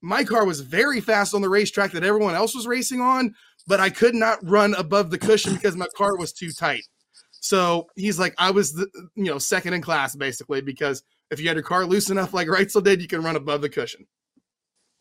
[0.00, 3.32] my car was very fast on the racetrack that everyone else was racing on,
[3.68, 6.82] but I could not run above the cushion because my car was too tight.
[7.30, 11.46] So he's like, I was the you know second in class basically because if you
[11.46, 14.06] had your car loose enough like Reutzel did, you can run above the cushion.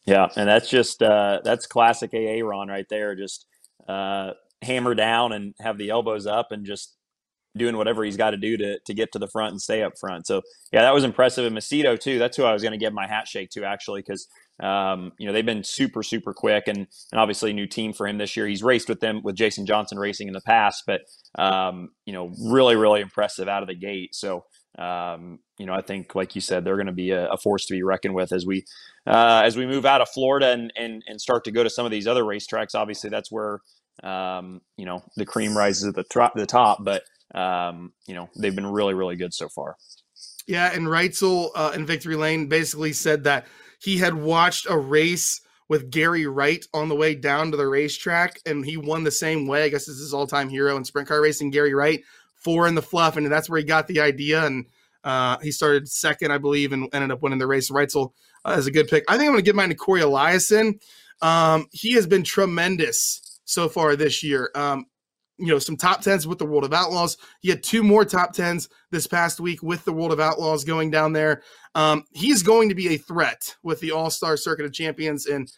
[0.06, 3.16] Yeah, and that's just uh, that's classic AA Ron right there.
[3.16, 3.46] Just
[3.88, 6.96] uh, hammer down and have the elbows up and just
[7.58, 9.94] doing whatever he's got to do to to get to the front and stay up
[10.00, 10.26] front.
[10.26, 11.46] So yeah, that was impressive.
[11.46, 12.18] And Macedo too.
[12.18, 14.28] That's who I was going to give my hat shake to actually because
[14.62, 18.18] um, you know they've been super super quick and and obviously new team for him
[18.18, 18.48] this year.
[18.48, 21.02] He's raced with them with Jason Johnson Racing in the past, but
[21.38, 24.16] um, you know really really impressive out of the gate.
[24.16, 24.46] So
[24.78, 27.66] um, you know I think like you said they're going to be a, a, force
[27.66, 28.66] to be reckoned with as we
[29.06, 31.86] uh, as we move out of Florida and and and start to go to some
[31.86, 32.74] of these other racetracks.
[32.74, 33.60] Obviously that's where
[34.04, 37.04] um, you know the cream rises at the, tro- the top, but
[37.34, 39.78] um, you know, they've been really, really good so far.
[40.48, 43.48] Yeah, and Reutzel uh, in Victory Lane basically said that
[43.80, 48.40] he had watched a race with Gary Wright on the way down to the racetrack,
[48.46, 49.64] and he won the same way.
[49.64, 52.02] I guess this is all-time hero in sprint car racing, Gary Wright,
[52.42, 54.46] four in the fluff, and that's where he got the idea.
[54.46, 54.66] And
[55.04, 57.72] uh, he started second, I believe, and ended up winning the race.
[57.72, 58.12] Reutzel
[58.46, 59.04] uh, is a good pick.
[59.08, 60.80] I think I'm going to give mine to Corey Eliason.
[61.22, 64.50] Um, he has been tremendous so far this year.
[64.56, 64.86] Um,
[65.42, 67.18] you know some top tens with the World of Outlaws.
[67.42, 70.92] He had two more top tens this past week with the World of Outlaws going
[70.92, 71.42] down there.
[71.74, 75.52] Um, he's going to be a threat with the All Star Circuit of Champions, and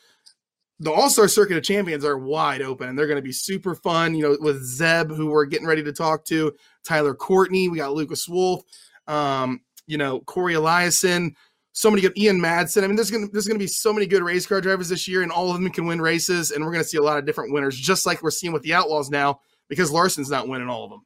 [0.80, 3.76] the All Star Circuit of Champions are wide open, and they're going to be super
[3.76, 4.16] fun.
[4.16, 7.94] You know, with Zeb, who we're getting ready to talk to, Tyler Courtney, we got
[7.94, 8.64] Lucas Wolfe,
[9.08, 11.34] um, you know, Corey Eliason.
[11.76, 12.84] So many good Ian Madsen.
[12.84, 15.24] I mean, there's gonna there's gonna be so many good race car drivers this year,
[15.24, 17.52] and all of them can win races, and we're gonna see a lot of different
[17.52, 20.92] winners, just like we're seeing with the Outlaws now because Larson's not winning all of
[20.92, 21.02] them.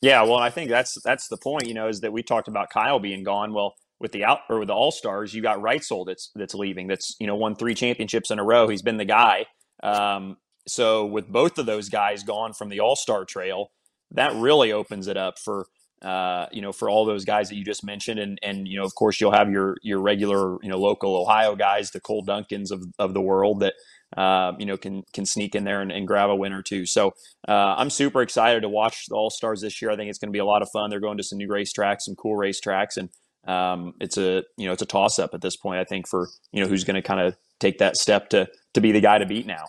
[0.00, 1.66] Yeah, well, I think that's that's the point.
[1.66, 3.52] You know, is that we talked about Kyle being gone.
[3.52, 6.88] Well, with the out or with the All Stars, you got Reutzel that's that's leaving.
[6.88, 8.68] That's you know won three championships in a row.
[8.68, 9.46] He's been the guy.
[9.82, 10.36] Um,
[10.68, 13.70] so with both of those guys gone from the All Star trail,
[14.10, 15.66] that really opens it up for
[16.02, 18.84] uh, you know for all those guys that you just mentioned, and and you know
[18.84, 22.70] of course you'll have your your regular you know local Ohio guys, the Cole Duncans
[22.70, 23.72] of of the world that
[24.16, 26.86] uh, you know, can can sneak in there and, and grab a win or two.
[26.86, 27.14] So
[27.48, 29.90] uh, I'm super excited to watch the All Stars this year.
[29.90, 30.90] I think it's going to be a lot of fun.
[30.90, 33.08] They're going to some new racetracks, some cool racetracks, and
[33.46, 35.78] um, it's a you know it's a toss up at this point.
[35.78, 38.80] I think for you know who's going to kind of take that step to to
[38.80, 39.66] be the guy to beat now.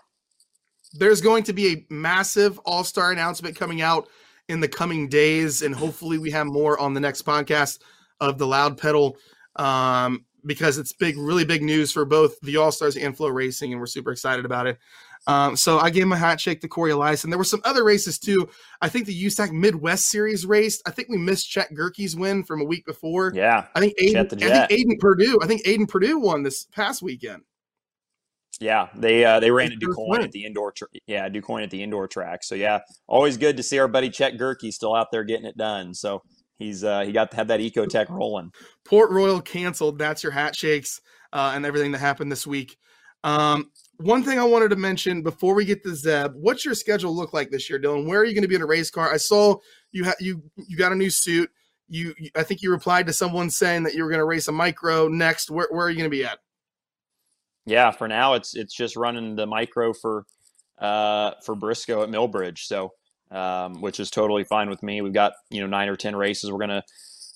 [0.94, 4.08] There's going to be a massive All Star announcement coming out
[4.48, 7.80] in the coming days, and hopefully we have more on the next podcast
[8.20, 9.18] of the Loud Pedal.
[9.56, 13.80] Um, because it's big, really big news for both the All Stars and FloRacing, and
[13.80, 14.78] we're super excited about it.
[15.28, 17.30] Um, so I gave him a hat shake to Corey Eliason.
[17.30, 18.48] There were some other races too.
[18.82, 20.84] I think the USAC Midwest Series raced.
[20.86, 23.32] I think we missed Chet Gerke's win from a week before.
[23.34, 25.40] Yeah, I think Aiden, I think Aiden Purdue.
[25.42, 27.44] I think Aiden Purdue won this past weekend.
[28.60, 30.72] Yeah, they uh, they ran at DuQuoin at the indoor.
[30.72, 32.44] Tra- yeah, DuQuoin at the indoor track.
[32.44, 35.58] So yeah, always good to see our buddy Chet Gerke still out there getting it
[35.58, 35.94] done.
[35.94, 36.22] So
[36.58, 38.52] he's uh, he got to have that Ecotec rolling.
[38.86, 39.98] Port Royal canceled.
[39.98, 41.02] That's your hat shakes
[41.34, 42.78] uh, and everything that happened this week.
[43.24, 47.16] Um, one thing I wanted to mention before we get to Zeb, what's your schedule
[47.16, 48.08] look like this year, Dillon?
[48.08, 49.12] Where are you going to be in a race car?
[49.12, 49.58] I saw
[49.92, 51.50] you ha- you you got a new suit.
[51.88, 54.52] You, I think you replied to someone saying that you were going to race a
[54.52, 55.52] micro next.
[55.52, 56.40] Where, where are you going to be at?
[57.66, 60.26] Yeah, for now it's it's just running the micro for
[60.80, 62.60] uh for Briscoe at Millbridge.
[62.60, 62.92] So
[63.32, 65.02] um, which is totally fine with me.
[65.02, 66.84] We've got you know nine or ten races we're gonna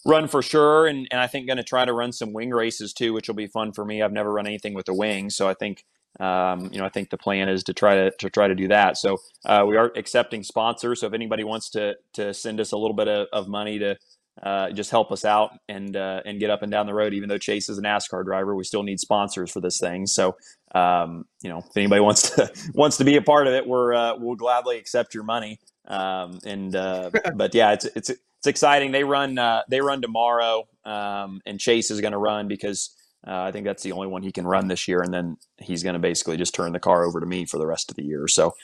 [0.05, 3.13] run for sure, and and I think gonna try to run some wing races too,
[3.13, 4.01] which will be fun for me.
[4.01, 5.85] I've never run anything with a wing, so I think
[6.19, 8.67] um, you know I think the plan is to try to to try to do
[8.69, 8.97] that.
[8.97, 11.01] So uh, we are accepting sponsors.
[11.01, 13.97] So if anybody wants to to send us a little bit of, of money to
[14.43, 17.13] uh, just help us out and uh, and get up and down the road.
[17.13, 20.05] Even though Chase is a NASCAR driver, we still need sponsors for this thing.
[20.05, 20.35] So
[20.73, 23.93] um, you know, if anybody wants to wants to be a part of it, we're
[23.93, 25.59] uh, we'll gladly accept your money.
[25.87, 28.91] Um, and uh, but yeah, it's it's it's exciting.
[28.91, 32.95] They run uh, they run tomorrow, um, and Chase is going to run because
[33.27, 35.83] uh, I think that's the only one he can run this year, and then he's
[35.83, 38.03] going to basically just turn the car over to me for the rest of the
[38.03, 38.27] year.
[38.27, 38.55] So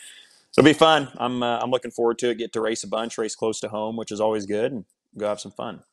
[0.57, 1.09] it'll be fun.
[1.17, 2.37] I'm uh, I'm looking forward to it.
[2.37, 4.85] Get to race a bunch, race close to home, which is always good, and
[5.17, 5.83] go have some fun.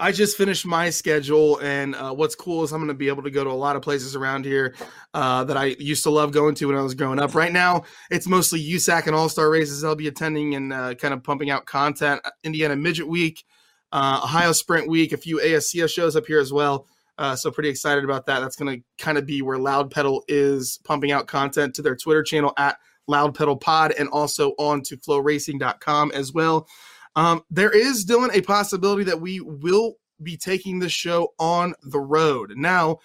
[0.00, 3.24] I just finished my schedule, and uh, what's cool is I'm going to be able
[3.24, 4.76] to go to a lot of places around here
[5.12, 7.34] uh, that I used to love going to when I was growing up.
[7.34, 11.12] Right now, it's mostly USAC and All Star races I'll be attending and uh, kind
[11.12, 12.20] of pumping out content.
[12.44, 13.44] Indiana Midget Week,
[13.90, 16.86] uh, Ohio Sprint Week, a few ASCS shows up here as well.
[17.18, 18.40] Uh, so pretty excited about that.
[18.40, 21.96] That's going to kind of be where Loud Pedal is pumping out content to their
[21.96, 22.78] Twitter channel at
[23.08, 26.68] Loud Pedal Pod and also on to floracing.com as well.
[27.16, 31.98] Um, there is, Dillon, a possibility that we will be taking this show on the
[31.98, 32.52] road.
[32.56, 32.98] Now,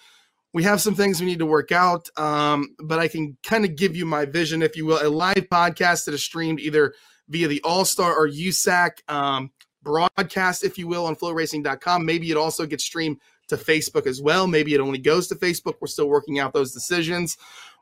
[0.52, 3.74] we have some things we need to work out, um, but I can kind of
[3.74, 5.04] give you my vision, if you will.
[5.04, 6.94] A live podcast that is streamed either
[7.28, 9.50] via the All Star or USAC um,
[9.82, 12.06] broadcast, if you will, on floracing.com.
[12.06, 14.46] Maybe it also gets streamed to Facebook as well.
[14.46, 15.74] Maybe it only goes to Facebook.
[15.80, 17.36] We're still working out those decisions.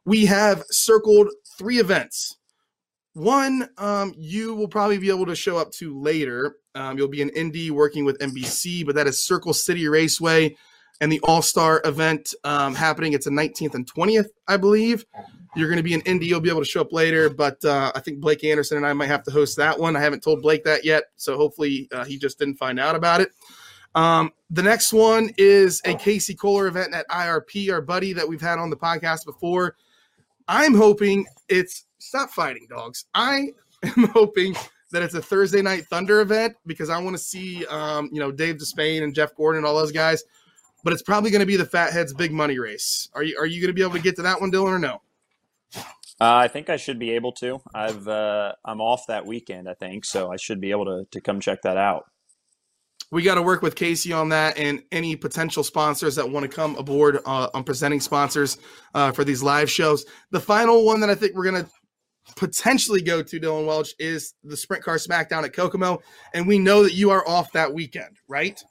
[0.04, 2.36] We have circled three events
[3.14, 6.56] one, um, you will probably be able to show up to later.
[6.74, 10.56] Um, you'll be in Indy working with NBC, but that is Circle City Raceway
[11.00, 13.12] and the All Star event um, happening.
[13.12, 15.04] It's the 19th and 20th, I believe.
[15.54, 16.26] You're going to be in Indy.
[16.26, 18.94] You'll be able to show up later, but uh, I think Blake Anderson and I
[18.94, 19.94] might have to host that one.
[19.94, 23.20] I haven't told Blake that yet, so hopefully uh, he just didn't find out about
[23.20, 23.28] it.
[23.94, 28.40] Um, the next one is a Casey Kohler event at IRP, our buddy that we've
[28.40, 29.76] had on the podcast before.
[30.48, 33.04] I'm hoping it's stop fighting dogs.
[33.14, 33.52] I
[33.96, 34.54] am hoping
[34.90, 38.30] that it's a Thursday night Thunder event because I want to see, um, you know,
[38.30, 40.22] Dave Despain and Jeff Gordon and all those guys.
[40.84, 43.08] But it's probably going to be the Fatheads Big Money Race.
[43.14, 44.78] Are you are you going to be able to get to that one, Dillon, or
[44.78, 45.00] no?
[46.20, 47.62] Uh, I think I should be able to.
[47.72, 51.20] I've uh, I'm off that weekend, I think, so I should be able to to
[51.20, 52.06] come check that out
[53.10, 56.48] we got to work with Casey on that and any potential sponsors that want to
[56.48, 58.58] come aboard uh, on presenting sponsors
[58.94, 60.06] uh, for these live shows.
[60.30, 61.70] The final one that I think we're going to
[62.36, 66.00] potentially go to, Dillon Welch, is the Sprint Car Smackdown at Kokomo.
[66.32, 68.62] And we know that you are off that weekend, right?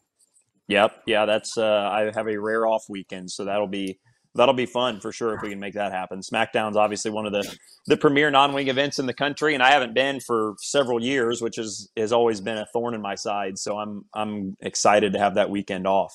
[0.67, 1.03] Yep.
[1.05, 3.29] Yeah, that's, uh, I have a rare off weekend.
[3.29, 3.99] So that'll be,
[4.35, 6.19] that'll be fun for sure if we can make that happen.
[6.19, 9.93] SmackDown's obviously one of the the premier non-wing events in the country, and I haven't
[9.93, 13.57] been for several years, which is has always been a thorn in my side.
[13.57, 16.13] So I'm I'm excited to have that weekend off.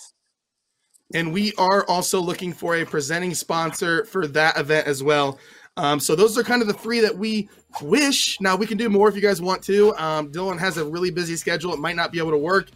[1.14, 5.38] And we are also looking for a presenting sponsor for that event as well.
[5.76, 7.48] Um, so those are kind of the three that we
[7.82, 8.40] wish.
[8.40, 9.94] Now we can do more if you guys want to.
[9.96, 12.68] Um, Dillon has a really busy schedule; it might not be able to work.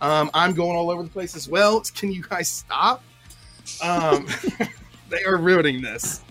[0.00, 1.82] Um, I'm going all over the place as well.
[1.94, 3.02] Can you guys stop?
[5.08, 6.22] They are ruining this.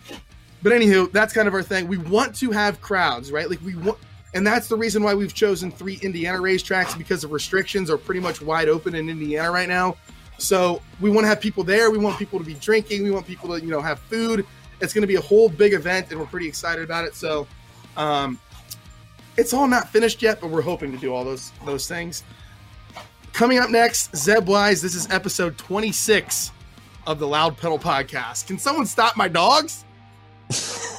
[0.63, 1.87] But anywho, that's kind of our thing.
[1.87, 3.49] We want to have crowds, right?
[3.49, 3.97] Like we want,
[4.33, 8.19] and that's the reason why we've chosen three Indiana racetracks because the restrictions are pretty
[8.19, 9.95] much wide open in Indiana right now.
[10.37, 11.89] So we want to have people there.
[11.89, 13.03] We want people to be drinking.
[13.03, 14.45] We want people to, you know, have food.
[14.81, 17.15] It's going to be a whole big event, and we're pretty excited about it.
[17.15, 17.47] So,
[17.95, 18.39] um,
[19.37, 22.23] it's all not finished yet, but we're hoping to do all those those things.
[23.33, 24.81] Coming up next, Zeb Wise.
[24.81, 26.51] This is episode 26
[27.07, 28.45] of the Loud Pedal Podcast.
[28.47, 29.85] Can someone stop my dogs?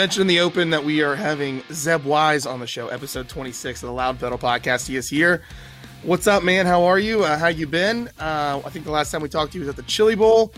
[0.00, 3.82] mentioned in the open that we are having Zeb Wise on the show, episode 26
[3.82, 4.88] of the Loud Pedal podcast.
[4.88, 5.42] He is here.
[6.04, 6.64] What's up, man?
[6.64, 7.22] How are you?
[7.22, 8.08] Uh, how you been?
[8.18, 10.54] Uh, I think the last time we talked to you was at the Chili Bowl.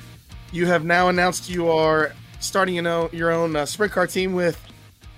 [0.52, 4.33] You have now announced you are starting you know, your own uh, sprint car team
[4.33, 4.61] with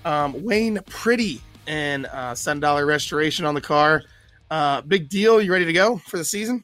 [0.05, 4.01] um, Wayne Pretty and uh, Sun Dollar Restoration on the car.
[4.49, 5.39] Uh, big deal.
[5.39, 6.63] You ready to go for the season?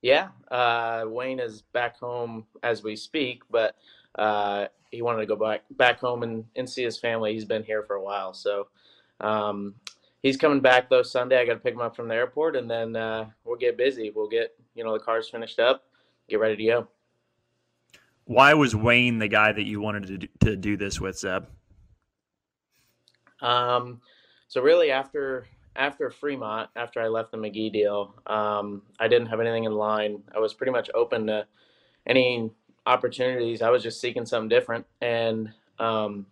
[0.00, 3.76] Yeah, uh, Wayne is back home as we speak, but
[4.14, 7.32] uh, he wanted to go back back home and, and see his family.
[7.32, 8.68] He's been here for a while, so
[9.20, 9.74] um,
[10.22, 11.40] he's coming back though Sunday.
[11.40, 14.12] I got to pick him up from the airport, and then uh, we'll get busy.
[14.14, 15.84] We'll get you know the cars finished up,
[16.28, 16.88] get ready to go.
[18.24, 21.44] Why was Wayne the guy that you wanted to do, to do this with, Zeb?
[23.40, 24.00] Um,
[24.46, 29.40] so really after after Fremont, after I left the McGee deal, um, I didn't have
[29.40, 30.22] anything in line.
[30.34, 31.46] I was pretty much open to
[32.06, 32.50] any
[32.86, 33.62] opportunities.
[33.62, 36.26] I was just seeking something different, and um,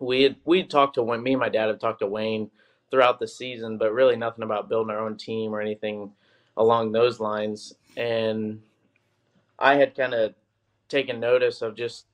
[0.00, 1.22] we had we talked to Wayne.
[1.22, 2.50] Me and my dad have talked to Wayne
[2.90, 6.12] throughout the season, but really nothing about building our own team or anything
[6.56, 7.74] along those lines.
[7.96, 8.62] And
[9.58, 10.34] I had kind of
[10.88, 12.06] taken notice of just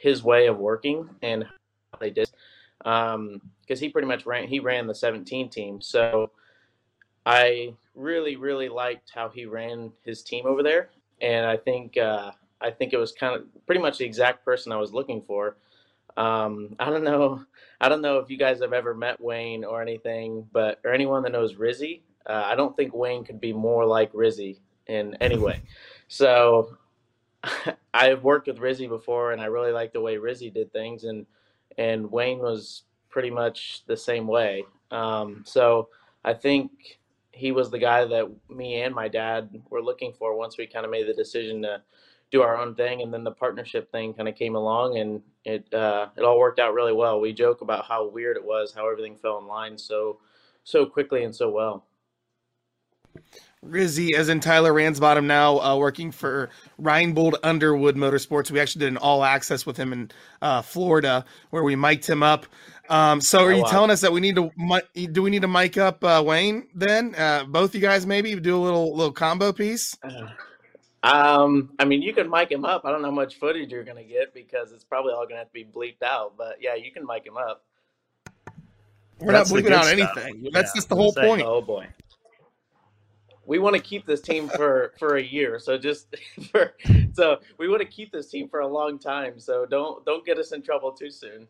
[0.00, 2.30] his way of working and how they did,
[2.78, 6.30] because um, he pretty much ran he ran the 17 team, so.
[7.26, 10.88] I really, really liked how he ran his team over there,
[11.20, 14.72] and I think uh, I think it was kind of pretty much the exact person
[14.72, 15.56] I was looking for.
[16.16, 17.44] Um, I don't know.
[17.80, 21.22] I don't know if you guys have ever met Wayne or anything, but or anyone
[21.22, 22.00] that knows Rizzy.
[22.26, 25.60] Uh, I don't think Wayne could be more like Rizzy in any way.
[26.12, 26.76] So
[27.94, 31.24] I've worked with Rizzy before, and I really like the way Rizzy did things, and
[31.78, 34.64] and Wayne was pretty much the same way.
[34.90, 35.88] Um, so
[36.24, 36.98] I think
[37.32, 40.84] he was the guy that me and my dad were looking for once we kind
[40.84, 41.82] of made the decision to
[42.30, 45.72] do our own thing, and then the partnership thing kind of came along, and it
[45.74, 47.20] uh, it all worked out really well.
[47.20, 50.18] We joke about how weird it was, how everything fell in line so
[50.64, 51.86] so quickly and so well.
[53.64, 56.48] Rizzy, as in Tyler Ransbottom, now uh, working for
[56.80, 58.50] Reinbold Underwood Motorsports.
[58.50, 60.10] We actually did an all access with him in
[60.40, 62.46] uh, Florida, where we mic'd him up.
[62.88, 63.70] Um, so, are oh, you wow.
[63.70, 64.50] telling us that we need to
[65.12, 66.68] do we need to mic up uh, Wayne?
[66.74, 69.94] Then uh, both you guys maybe do a little little combo piece.
[71.02, 72.84] Um, I mean, you can mic him up.
[72.84, 75.48] I don't know how much footage you're gonna get because it's probably all gonna have
[75.48, 76.34] to be bleeped out.
[76.36, 77.64] But yeah, you can mic him up.
[79.18, 80.16] We're That's not bleeping out stuff.
[80.16, 80.44] anything.
[80.44, 81.42] Yeah, That's just the whole point.
[81.44, 81.86] Oh boy
[83.50, 85.58] we want to keep this team for for a year.
[85.58, 86.14] So just
[86.52, 86.74] for
[87.12, 89.40] so we want to keep this team for a long time.
[89.40, 91.48] So don't don't get us in trouble too soon.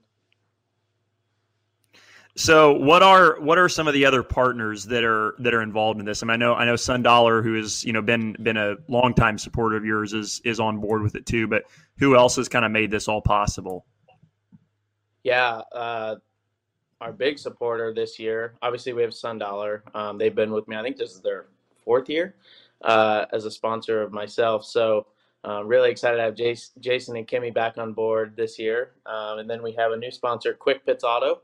[2.37, 5.99] So what are what are some of the other partners that are that are involved
[5.99, 6.22] in this?
[6.22, 8.76] I mean, I know I know Sun Dollar, who has you know been been a
[8.89, 11.49] longtime supporter of yours, is is on board with it too.
[11.49, 11.64] But
[11.99, 13.85] who else has kind of made this all possible?
[15.24, 16.16] Yeah, uh,
[17.01, 18.55] our big supporter this year.
[18.62, 19.83] Obviously, we have Sun Dollar.
[19.95, 20.76] Um, they've been with me.
[20.76, 21.47] I think this is their
[21.85, 22.37] fourth year
[22.83, 24.64] uh, as a sponsor of myself.
[24.64, 25.07] So
[25.45, 28.93] I'm really excited to have Jason, Jason and Kimmy back on board this year.
[29.07, 31.43] Um, and then we have a new sponsor, Quick Pits Auto.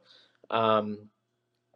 [0.50, 1.08] Um,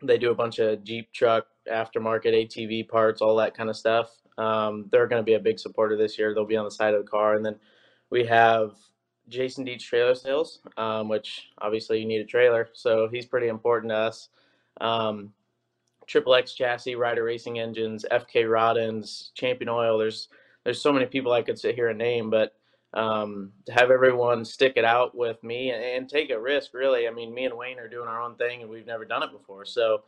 [0.03, 4.11] they do a bunch of Jeep truck aftermarket ATV parts, all that kind of stuff.
[4.39, 6.35] Um, they're going to be a big supporter this year.
[6.35, 7.35] They'll be on the side of the car.
[7.35, 7.57] And then
[8.09, 8.73] we have
[9.29, 13.91] Jason Dietz Trailer Sales, um, which obviously you need a trailer, so he's pretty important
[13.91, 14.29] to us.
[14.81, 15.33] Um,
[16.07, 19.97] Triple X chassis, Rider Racing engines, FK Rod-Ends, Champion Oil.
[19.97, 20.29] There's
[20.65, 22.57] there's so many people I could sit here and name, but
[22.95, 27.07] um, to have everyone stick it out with me and, and, take a risk, really.
[27.07, 29.31] I mean, me and Wayne are doing our own thing, and we've never done it
[29.31, 30.03] before, so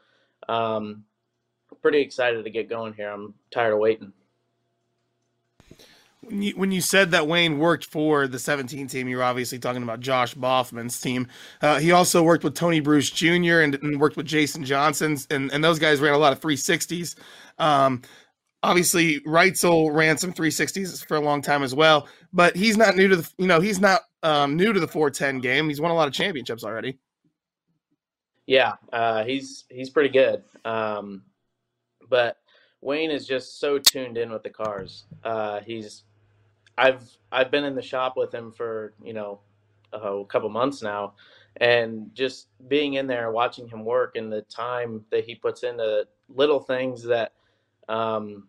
[0.49, 1.05] um,
[1.80, 3.09] pretty excited to get going here.
[3.09, 4.12] I'm tired of waiting
[6.22, 9.83] when you, when you said that Wayne worked for the 17 team, you're obviously talking
[9.83, 11.26] about Josh Baughman's team.
[11.61, 13.61] Uh, he also worked with Tony Bruce Jr.
[13.61, 17.16] and, and, worked with Jason Johnson's, and, and those guys ran a lot of 360s.
[17.59, 18.03] Um,
[18.62, 23.09] obviously, Reutzel ran some 360s for a long time as well, but he's not new
[23.09, 25.68] to the you know he's not um, new to the 410 game.
[25.68, 26.99] He's won a lot of championships already.
[28.47, 31.22] Yeah, uh, he's he's pretty good, um,
[32.09, 32.39] but
[32.80, 35.05] Wayne is just so tuned in with the cars.
[35.22, 36.05] Uh, he's
[36.76, 39.41] I've I've been in the shop with him for you know
[39.93, 41.14] a couple months now,
[41.59, 46.07] and just being in there watching him work and the time that he puts into
[46.28, 47.33] little things that
[47.89, 48.49] um,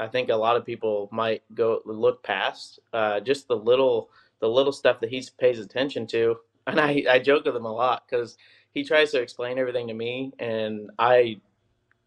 [0.00, 2.80] I think a lot of people might go look past.
[2.92, 6.36] Uh, just the little the little stuff that he pays attention to,
[6.66, 8.38] and I I joke with him a lot because
[8.72, 11.40] he tries to explain everything to me, and I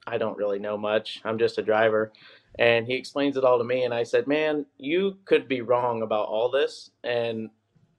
[0.08, 1.22] I don't really know much.
[1.26, 2.14] I'm just a driver,
[2.60, 6.02] and he explains it all to me and i said man you could be wrong
[6.02, 7.50] about all this and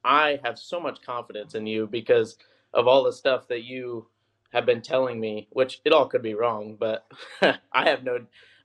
[0.05, 2.37] i have so much confidence in you because
[2.73, 4.07] of all the stuff that you
[4.53, 7.07] have been telling me which it all could be wrong but
[7.73, 8.19] i have no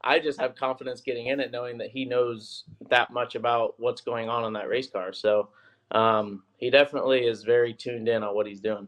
[0.04, 4.02] i just have confidence getting in it knowing that he knows that much about what's
[4.02, 5.14] going on in that race car.
[5.14, 5.50] So
[5.91, 8.88] um, he definitely is very tuned in on what he's doing.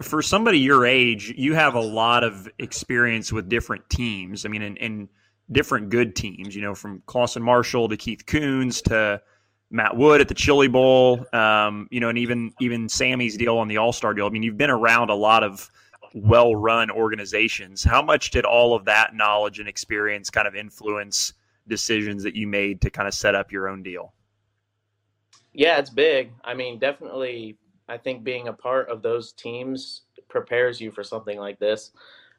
[0.00, 4.44] For somebody your age you have a lot of experience with different teams.
[4.44, 5.08] I mean and
[5.50, 9.20] different good teams, you know, from Clauson Marshall to Keith Kunz to
[9.70, 13.68] Matt Wood at the Chili Bowl, um, you know, and even even Sammy's deal on
[13.68, 14.26] the All Star deal.
[14.26, 15.70] I mean, you've been around a lot of
[16.14, 17.82] well run organizations.
[17.82, 21.34] How much did all of that knowledge and experience kind of influence
[21.68, 24.12] decisions that you made to kind of set up your own deal?
[25.52, 26.32] Yeah, it's big.
[26.44, 27.58] I mean, definitely,
[27.88, 31.92] I think being a part of those teams prepares you for something like this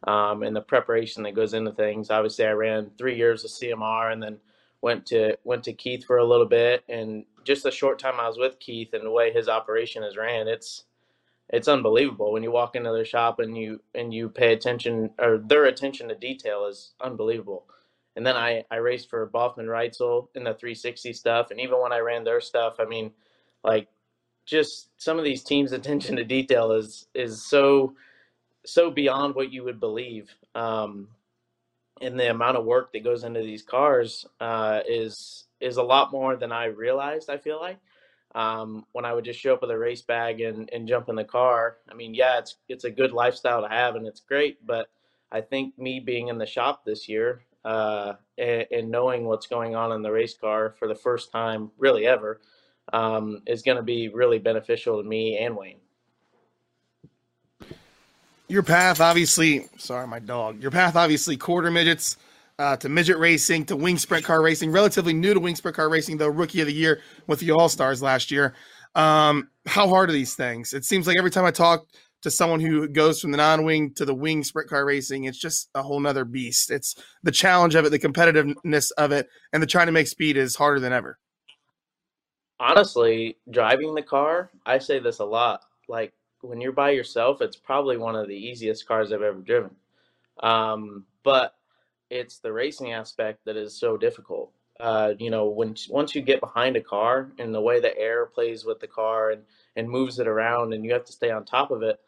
[0.07, 2.09] um, and the preparation that goes into things.
[2.09, 4.37] Obviously, I ran three years of CMR and then
[4.81, 6.83] went to went to Keith for a little bit.
[6.89, 10.17] And just the short time I was with Keith and the way his operation is
[10.17, 10.85] ran, it's
[11.53, 15.37] it's unbelievable when you walk into their shop and you and you pay attention or
[15.37, 17.67] their attention to detail is unbelievable.
[18.15, 21.93] And then I I raced for Baughman Reutzel in the 360 stuff, and even when
[21.93, 23.11] I ran their stuff, I mean,
[23.63, 23.87] like
[24.47, 27.95] just some of these teams' attention to detail is is so
[28.65, 30.31] so beyond what you would believe.
[30.55, 31.09] Um,
[32.01, 36.11] and the amount of work that goes into these cars uh, is is a lot
[36.11, 37.29] more than I realized.
[37.29, 37.77] I feel like
[38.35, 41.15] um, when I would just show up with a race bag and, and jump in
[41.15, 41.77] the car.
[41.89, 44.89] I mean, yeah, it's it's a good lifestyle to have and it's great, but
[45.31, 49.73] I think me being in the shop this year uh, and, and, knowing what's going
[49.73, 52.41] on in the race car for the first time, really ever,
[52.91, 55.79] um, is going to be really beneficial to me and Wayne.
[58.49, 60.61] Your path, obviously, sorry, my dog.
[60.61, 62.17] Your path, obviously, quarter midgets
[62.59, 64.71] uh, to midget racing to wing sprint car racing.
[64.71, 67.69] Relatively new to wing sprint car racing, though, rookie of the year with the All
[67.69, 68.53] Stars last year.
[68.95, 70.73] Um, how hard are these things?
[70.73, 71.85] It seems like every time I talk
[72.21, 75.69] to someone who goes from the non-wing to the wing sprint car racing, it's just
[75.75, 76.71] a whole nother beast.
[76.71, 80.37] It's the challenge of it, the competitiveness of it, and the trying to make speed
[80.37, 81.17] is harder than ever.
[82.59, 85.61] Honestly, driving the car, I say this a lot.
[85.89, 89.75] Like when you're by yourself, it's probably one of the easiest cars I've ever driven.
[90.41, 91.55] Um, but
[92.13, 94.51] it's the racing aspect that is so difficult.
[94.79, 98.25] Uh, you know, when once you get behind a car and the way the air
[98.27, 99.41] plays with the car and
[99.75, 101.99] and moves it around, and you have to stay on top of it,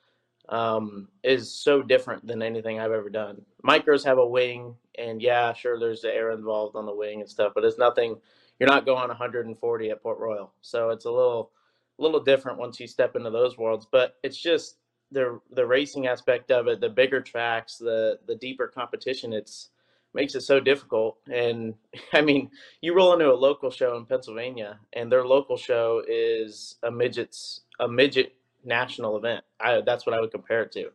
[0.50, 3.42] um, is so different than anything I've ever done.
[3.64, 7.30] Micros have a wing, and yeah, sure, there's the air involved on the wing and
[7.30, 8.18] stuff, but it's nothing.
[8.60, 11.52] You're not going 140 at Port Royal, so it's a little,
[11.98, 13.88] little different once you step into those worlds.
[13.92, 14.78] But it's just
[15.12, 19.34] the the racing aspect of it, the bigger tracks, the the deeper competition.
[19.34, 19.70] It's
[20.16, 21.18] makes it so difficult.
[21.32, 21.76] And
[22.14, 22.50] I mean,
[22.82, 27.62] you roll into a local show in Pennsylvania, and their local show is a midgets
[27.80, 29.44] a midget national event.
[29.60, 30.90] I, that's what I would compare it to,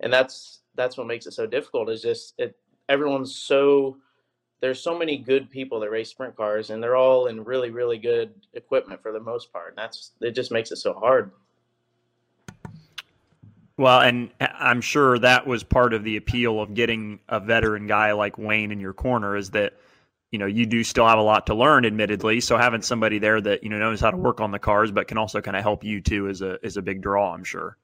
[0.00, 1.90] and that's that's what makes it so difficult.
[1.90, 2.56] Is just it
[2.88, 3.96] everyone's so
[4.60, 7.98] there's so many good people that race sprint cars, and they're all in really really
[7.98, 9.70] good equipment for the most part.
[9.70, 11.32] And that's it just makes it so hard.
[13.78, 18.12] Well, and I'm sure that was part of the appeal of getting a veteran guy
[18.12, 19.74] like Wayne in your corner is that
[20.30, 22.40] you know you do still have a lot to learn admittedly.
[22.40, 25.08] So having somebody there that you know knows how to work on the cars but
[25.08, 27.76] can also kind of help you too is a is a big draw i'm sure.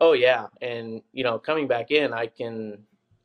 [0.00, 0.46] Oh yeah.
[0.60, 2.78] And you know coming back in i can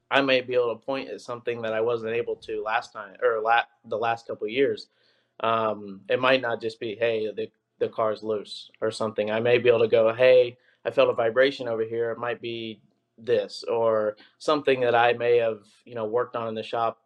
[0.10, 3.16] i may be able to point at something that i wasn't able to last time
[3.22, 4.88] or la- the last couple years.
[5.42, 9.30] Um, it might not just be hey the, the car's loose or something.
[9.30, 12.12] I may be able to go hey I felt a vibration over here.
[12.12, 12.82] It might be
[13.18, 17.00] this or something that I may have, you know, worked on in the shop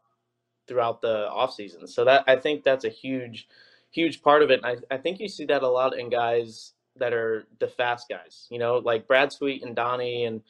[0.67, 1.87] throughout the off season.
[1.87, 3.47] So that I think that's a huge,
[3.91, 4.61] huge part of it.
[4.63, 8.09] And I, I think you see that a lot in guys that are the fast
[8.09, 10.41] guys, you know, like Brad Sweet and Donny and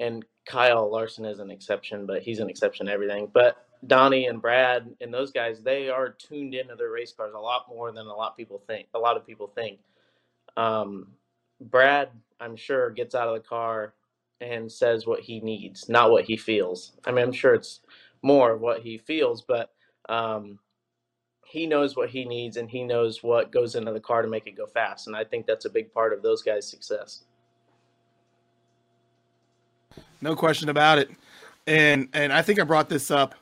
[0.00, 3.28] and Kyle Larson is an exception, but he's an exception to everything.
[3.32, 7.38] But Donny and Brad and those guys, they are tuned into their race cars a
[7.38, 8.88] lot more than a lot of people think.
[8.94, 9.78] A lot of people think.
[10.56, 11.08] Um,
[11.60, 12.08] Brad,
[12.40, 13.94] I'm sure, gets out of the car
[14.40, 16.92] and says what he needs, not what he feels.
[17.06, 17.80] I mean, I'm sure it's
[18.22, 19.72] more of what he feels, but
[20.08, 20.58] um,
[21.46, 24.46] he knows what he needs and he knows what goes into the car to make
[24.46, 25.06] it go fast.
[25.06, 27.24] And I think that's a big part of those guys' success.
[30.20, 31.10] No question about it.
[31.66, 33.34] And and I think I brought this up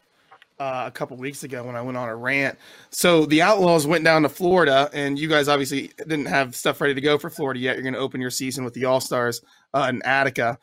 [0.59, 2.59] uh, a couple weeks ago when I went on a rant.
[2.90, 6.94] So the Outlaws went down to Florida, and you guys obviously didn't have stuff ready
[6.94, 7.76] to go for Florida yet.
[7.76, 9.42] You're going to open your season with the All Stars
[9.74, 10.59] uh, in Attica.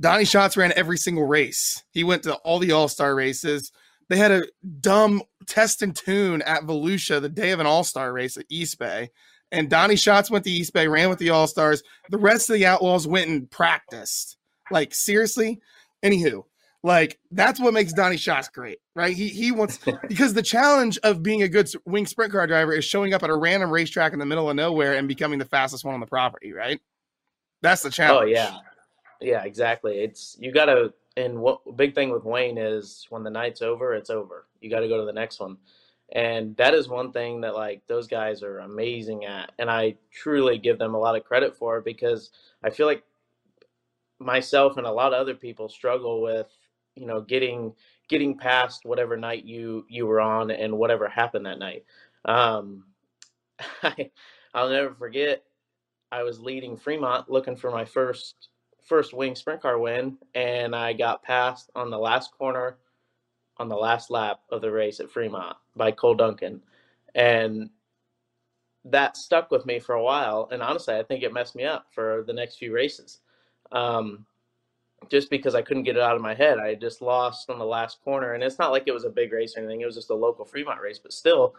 [0.00, 1.82] Donny Schatz ran every single race.
[1.92, 3.70] He went to all the All Star races.
[4.08, 4.42] They had a
[4.80, 8.78] dumb test and tune at Volusia the day of an All Star race at East
[8.78, 9.10] Bay.
[9.52, 11.82] And Donny Schatz went to East Bay, ran with the All Stars.
[12.10, 14.36] The rest of the Outlaws went and practiced.
[14.70, 15.60] Like, seriously?
[16.04, 16.44] Anywho,
[16.84, 19.16] like that's what makes Donny Schatz great, right?
[19.16, 19.78] He he wants
[20.08, 23.30] because the challenge of being a good wing sprint car driver is showing up at
[23.30, 26.06] a random racetrack in the middle of nowhere and becoming the fastest one on the
[26.06, 26.80] property, right?
[27.62, 28.28] That's the oh, challenge.
[28.28, 28.58] Oh yeah,
[29.22, 30.00] yeah, exactly.
[30.00, 30.92] It's you got to.
[31.16, 34.46] And what big thing with Wayne is when the night's over, it's over.
[34.60, 35.56] You got to go to the next one,
[36.12, 40.58] and that is one thing that like those guys are amazing at, and I truly
[40.58, 42.30] give them a lot of credit for because
[42.62, 43.04] I feel like
[44.18, 46.48] myself and a lot of other people struggle with
[46.96, 47.74] you know getting
[48.08, 51.84] getting past whatever night you you were on and whatever happened that night.
[52.24, 52.84] Um
[53.82, 54.10] I,
[54.52, 55.44] i'll never forget
[56.10, 58.48] i was leading fremont looking for my first
[58.82, 62.78] first wing sprint car win and i got passed on the last corner
[63.58, 66.60] on the last lap of the race at fremont by cole duncan.
[67.14, 67.70] And
[68.84, 71.86] that stuck with me for a while and honestly i think it messed me up
[71.92, 73.20] for the next few races.
[73.72, 74.26] Um,
[75.10, 76.58] just because I couldn't get it out of my head.
[76.58, 79.32] I just lost on the last corner, and it's not like it was a big
[79.32, 79.80] race or anything.
[79.80, 81.54] It was just a local Fremont race, but still,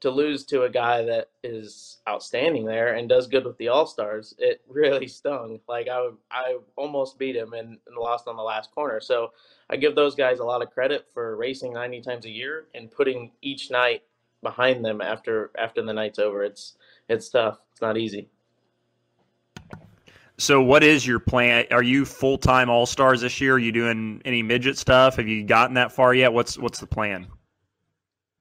[0.00, 3.86] to lose to a guy that is outstanding there and does good with the All
[3.86, 5.60] Stars, it really stung.
[5.68, 9.00] Like I, I almost beat him and, and lost on the last corner.
[9.00, 9.32] So
[9.70, 12.90] I give those guys a lot of credit for racing 90 times a year and
[12.90, 14.02] putting each night
[14.42, 16.44] behind them after after the night's over.
[16.44, 16.76] It's
[17.08, 17.58] it's tough.
[17.72, 18.28] It's not easy.
[20.38, 21.64] So, what is your plan?
[21.70, 23.54] Are you full time All Stars this year?
[23.54, 25.16] Are you doing any midget stuff?
[25.16, 26.32] Have you gotten that far yet?
[26.32, 27.26] What's what's the plan?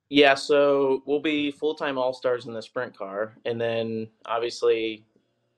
[0.10, 5.06] Yeah, so we'll be full time All Stars in the sprint car, and then obviously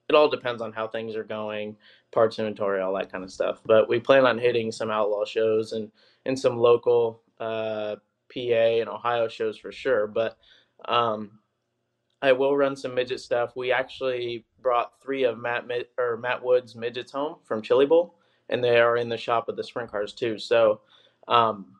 [0.10, 1.76] it all depends on how things are going,
[2.12, 3.60] parts inventory, all that kind of stuff.
[3.66, 5.92] But we plan on hitting some outlaw shows and
[6.26, 7.96] and some local uh,
[8.32, 10.06] PA and Ohio shows for sure.
[10.06, 10.38] But
[10.86, 11.40] um,
[12.22, 13.56] I will run some midget stuff.
[13.56, 15.66] We actually brought three of Matt
[15.98, 18.16] or Matt Wood's midgets home from Chili Bowl,
[18.50, 20.40] and they are in the shop with the sprint cars too.
[20.40, 20.82] So,
[21.28, 21.78] um,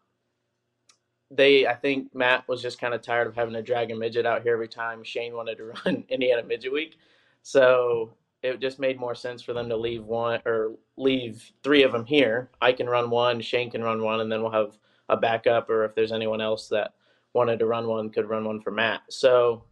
[1.32, 4.26] they I think Matt was just kind of tired of having to drag a midget
[4.26, 6.98] out here every time Shane wanted to run Indiana Midget Week.
[7.44, 8.14] So
[8.44, 12.06] it just made more sense for them to leave one or leave three of them
[12.06, 12.50] here.
[12.62, 14.78] I can run one, Shane can run one, and then we'll have
[15.10, 16.94] a backup, or if there's anyone else that
[17.34, 19.02] wanted to run one, could run one for Matt.
[19.10, 19.64] So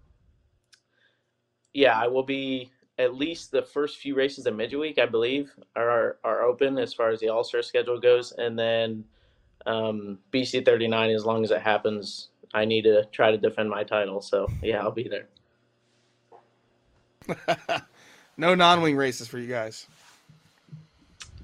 [1.75, 6.17] yeah, I will be at least the first few races of midweek, I believe, are
[6.23, 9.03] are open as far as the All Star schedule goes, and then
[9.65, 11.09] um, BC 39.
[11.11, 14.21] As long as it happens, I need to try to defend my title.
[14.21, 15.27] So yeah, I'll be there.
[18.37, 19.85] no non-wing races for you guys.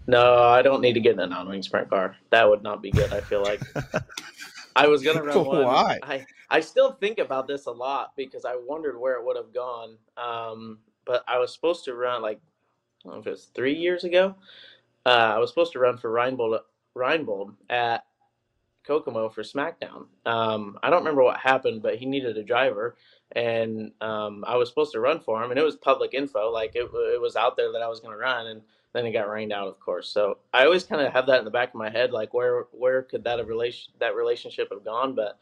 [0.07, 2.15] No, I don't need to get in a non-wing sprint car.
[2.29, 3.11] That would not be good.
[3.11, 3.61] I feel like
[4.75, 5.65] I was gonna run one.
[5.65, 5.99] Why?
[6.03, 9.53] I I still think about this a lot because I wondered where it would have
[9.53, 9.97] gone.
[10.17, 12.39] Um, but I was supposed to run like
[13.05, 14.35] I don't know if it was three years ago.
[15.05, 16.59] Uh, I was supposed to run for Reinbold,
[16.95, 18.05] Reinbold at
[18.83, 20.05] Kokomo for SmackDown.
[20.25, 22.95] Um, I don't remember what happened, but he needed a driver,
[23.31, 26.75] and um, I was supposed to run for him, and it was public info, like
[26.75, 28.61] it, it was out there that I was going to run, and
[28.93, 30.09] then it got rained out, of course.
[30.09, 32.65] So I always kind of have that in the back of my head, like where
[32.71, 35.15] where could that have relation that relationship have gone?
[35.15, 35.39] But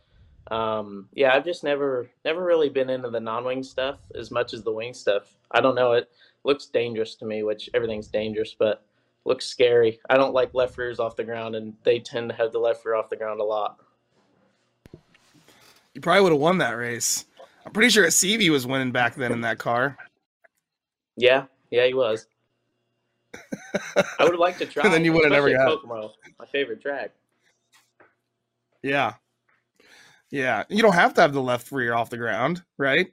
[0.54, 4.64] um, yeah, I've just never never really been into the non-wing stuff as much as
[4.64, 5.36] the wing stuff.
[5.52, 5.94] I don't know.
[5.94, 6.10] It
[6.44, 8.86] looks dangerous to me, which everything's dangerous, but
[9.26, 10.00] looks scary.
[10.10, 12.86] I don't like left rears off the ground, and they tend to have the left
[12.86, 13.80] rear off the ground a lot.
[15.94, 17.26] You probably would have won that race.
[17.66, 19.98] I'm pretty sure a CV was winning back then in that car.
[21.18, 22.28] Yeah, yeah, he was.
[23.36, 24.84] I would have liked to try.
[24.86, 27.12] and then you would have never got Kokomo, my favorite track.
[28.82, 29.14] Yeah,
[30.32, 30.64] yeah.
[30.70, 33.08] You don't have to have the left rear off the ground, right?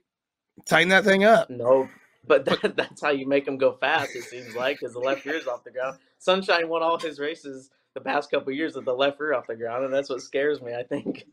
[0.65, 1.51] Tighten that thing up.
[1.51, 1.89] No,
[2.27, 4.15] but that, that's how you make them go fast.
[4.15, 5.99] It seems like because the left rear's off the ground.
[6.19, 9.57] Sunshine won all his races the past couple years with the left rear off the
[9.57, 10.75] ground, and that's what scares me.
[10.75, 11.27] I think.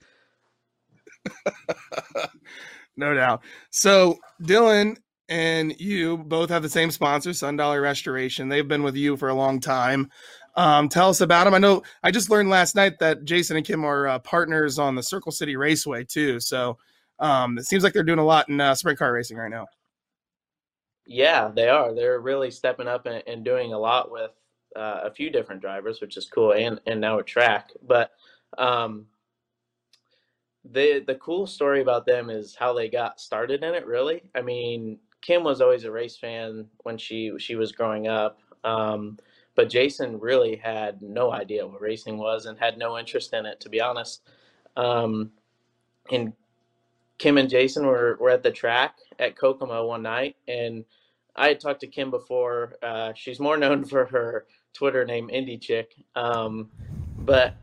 [2.97, 3.41] no doubt.
[3.69, 4.97] So Dillon
[5.29, 8.49] and you both have the same sponsor, Sun Dollar Restoration.
[8.49, 10.09] They've been with you for a long time.
[10.55, 11.53] Um, tell us about them.
[11.53, 14.95] I know I just learned last night that Jason and Kim are uh, partners on
[14.95, 16.39] the Circle City Raceway too.
[16.39, 16.77] So
[17.19, 19.67] um, it seems like they're doing a lot in uh, sprint car racing right now.
[21.05, 21.93] Yeah, they are.
[21.93, 24.31] They're really stepping up and, and doing a lot with
[24.75, 27.71] uh, a few different drivers, which is cool, and and now a track.
[27.85, 28.11] But
[28.57, 29.07] um,
[30.63, 33.85] the the cool story about them is how they got started in it.
[33.85, 38.39] Really, I mean, Kim was always a race fan when she she was growing up.
[38.63, 39.17] Um,
[39.55, 43.59] but Jason really had no idea what racing was and had no interest in it,
[43.61, 44.21] to be honest.
[44.75, 45.31] Um,
[46.11, 46.33] and
[47.17, 50.83] Kim and Jason were, were at the track at Kokomo one night, and
[51.35, 52.73] I had talked to Kim before.
[52.81, 55.93] Uh, she's more known for her Twitter name, Indie Chick.
[56.15, 56.69] Um,
[57.19, 57.55] but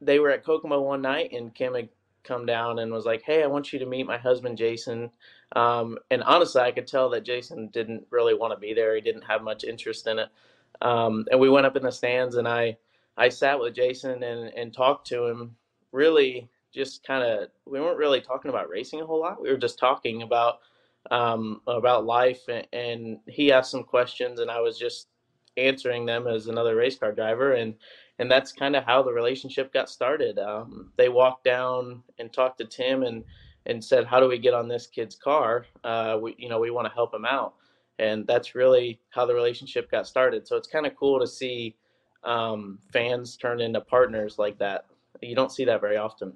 [0.00, 1.88] they were at Kokomo one night, and Kim had
[2.24, 5.10] come down and was like, "Hey, I want you to meet my husband, Jason."
[5.54, 8.94] Um, and honestly, I could tell that Jason didn't really want to be there.
[8.94, 10.28] He didn't have much interest in it.
[10.80, 12.76] Um, and we went up in the stands, and I
[13.16, 15.56] I sat with Jason and and talked to him.
[15.92, 19.42] Really, just kind of we weren't really talking about racing a whole lot.
[19.42, 20.60] We were just talking about
[21.10, 25.08] um, about life, and, and he asked some questions, and I was just
[25.56, 27.74] answering them as another race car driver, and
[28.22, 30.38] and that's kind of how the relationship got started.
[30.38, 33.24] Um, they walked down and talked to Tim and
[33.66, 35.66] and said, "How do we get on this kid's car?
[35.82, 37.54] Uh, we you know we want to help him out."
[37.98, 40.46] And that's really how the relationship got started.
[40.46, 41.74] So it's kind of cool to see
[42.22, 44.86] um, fans turn into partners like that.
[45.20, 46.32] You don't see that very often.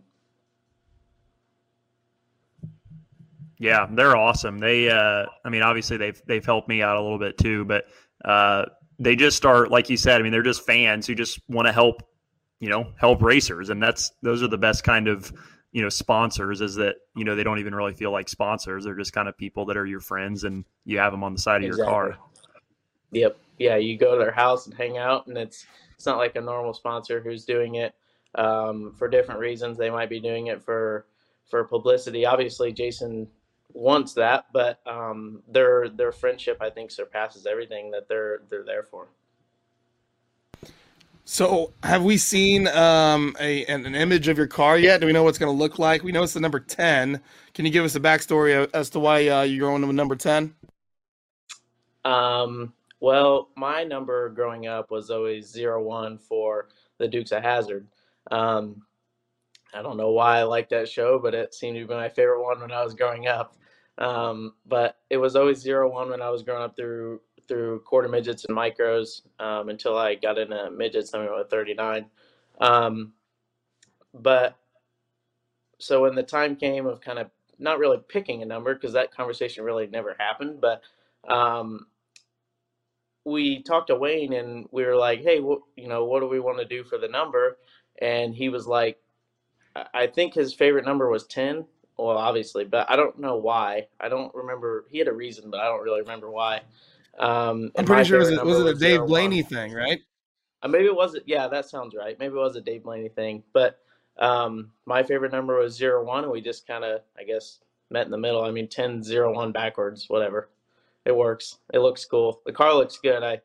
[3.59, 4.59] Yeah, they're awesome.
[4.59, 7.85] They, uh, I mean, obviously they've they've helped me out a little bit too, but
[8.25, 8.65] uh,
[8.99, 10.21] they just are like you said.
[10.21, 12.03] I mean, they're just fans who just want to help,
[12.61, 15.33] you know, help racers, and that's those are the best kind of
[15.73, 16.61] you know sponsors.
[16.61, 19.37] Is that you know they don't even really feel like sponsors; they're just kind of
[19.37, 21.85] people that are your friends, and you have them on the side of exactly.
[21.85, 22.19] your car.
[23.13, 23.39] Yep.
[23.59, 26.41] Yeah, you go to their house and hang out, and it's it's not like a
[26.41, 27.95] normal sponsor who's doing it
[28.35, 29.79] um, for different reasons.
[29.79, 31.07] They might be doing it for
[31.49, 32.27] for publicity.
[32.27, 33.29] Obviously, Jason
[33.77, 38.83] wants that, but um, their their friendship I think surpasses everything that they're they're there
[38.83, 39.09] for.
[41.29, 45.01] So, have we seen um, a an, image of your car yet?
[45.01, 46.05] Do we know what's going to look like?
[46.05, 47.21] We know it's the number ten.
[47.53, 50.55] Can you give us a backstory as to why uh, you're going to number ten?
[52.05, 56.69] Um, well, my number growing up was always zero one for
[56.99, 57.89] the Dukes of Hazzard.
[58.31, 58.83] Um,
[59.75, 62.43] I don't know why I like that show, but it seemed to be my favorite
[62.43, 63.57] one when I was growing up.
[63.99, 68.09] Um, but it was always zero one when I was growing up through through quarter
[68.09, 71.15] midgets and micros um, until I got into midgets.
[71.15, 72.07] I went with 39.
[72.61, 73.13] Um,
[74.13, 74.57] but
[75.79, 79.15] so when the time came of kind of not really picking a number because that
[79.15, 80.83] conversation really never happened, but
[81.29, 81.87] um,
[83.25, 86.59] we talked to Wayne and we were like, hey, you know, what do we want
[86.59, 87.59] to do for the number?
[88.01, 88.99] And he was like,
[89.93, 91.67] I think his favorite number was 10.
[91.99, 93.87] Well, obviously, but I don't know why.
[94.01, 94.85] I don't remember.
[94.91, 96.61] He had a reason, but I don't really remember why.
[97.19, 100.01] Um, I'm pretty sure was it, was it a Dave Blaney thing, right?
[100.63, 101.27] Uh, maybe it wasn't.
[101.27, 102.19] Yeah, that sounds right.
[102.19, 103.43] Maybe it was a Dave Blaney thing.
[103.53, 103.79] But
[104.19, 108.05] um, my favorite number was zero one, and we just kind of, I guess, met
[108.05, 108.43] in the middle.
[108.43, 110.51] I mean, 10, 0, 1 backwards, whatever.
[111.05, 111.59] It works.
[111.73, 112.41] It looks cool.
[112.45, 113.23] The car looks good.
[113.23, 113.41] I,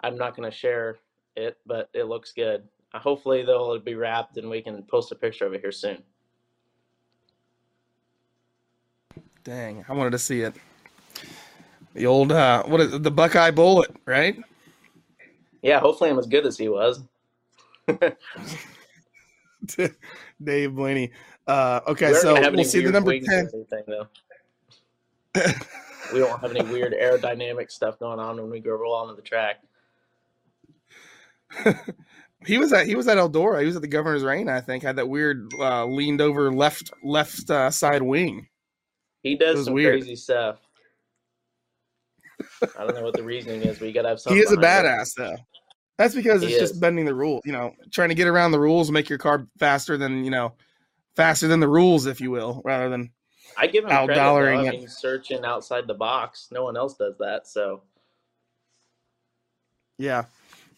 [0.00, 0.98] I'm not going to share
[1.36, 2.64] it, but it looks good.
[2.92, 6.02] Uh, hopefully, they'll be wrapped, and we can post a picture of it here soon.
[9.48, 10.54] Dang, I wanted to see it.
[11.94, 14.36] The old uh, what is it, the Buckeye bullet, right?
[15.62, 17.00] Yeah, hopefully I'm as good as he was.
[20.44, 21.12] Dave Blaney.
[21.46, 23.48] Uh, okay, so we'll see the number ten.
[23.54, 23.84] Anything,
[26.12, 29.22] we don't have any weird aerodynamic stuff going on when we go roll onto the
[29.22, 29.62] track.
[32.46, 33.60] he was at he was at Eldora.
[33.60, 34.50] He was at the Governor's Reign.
[34.50, 38.46] I think had that weird uh, leaned over left left uh, side wing.
[39.22, 40.00] He does some weird.
[40.00, 40.58] crazy stuff.
[42.62, 44.36] I don't know what the reasoning is, but you gotta have something.
[44.36, 45.14] He is a badass, it.
[45.18, 45.36] though.
[45.96, 46.70] That's because he it's is.
[46.70, 47.40] just bending the rule.
[47.44, 50.54] You know, trying to get around the rules, make your car faster than you know,
[51.16, 53.10] faster than the rules, if you will, rather than
[53.56, 56.48] I give him out dollaring I mean, searching outside the box.
[56.52, 57.82] No one else does that, so
[59.98, 60.26] yeah,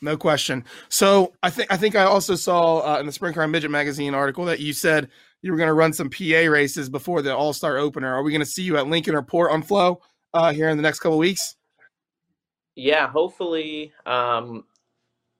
[0.00, 0.64] no question.
[0.88, 4.14] So I think I think I also saw uh, in the Sprint Car Midget magazine
[4.14, 5.10] article that you said
[5.42, 8.14] you were going to run some PA races before the All Star opener.
[8.14, 10.00] Are we going to see you at Lincoln or Port on Flow
[10.34, 11.56] uh, here in the next couple weeks?
[12.76, 13.92] Yeah, hopefully.
[14.06, 14.64] Um,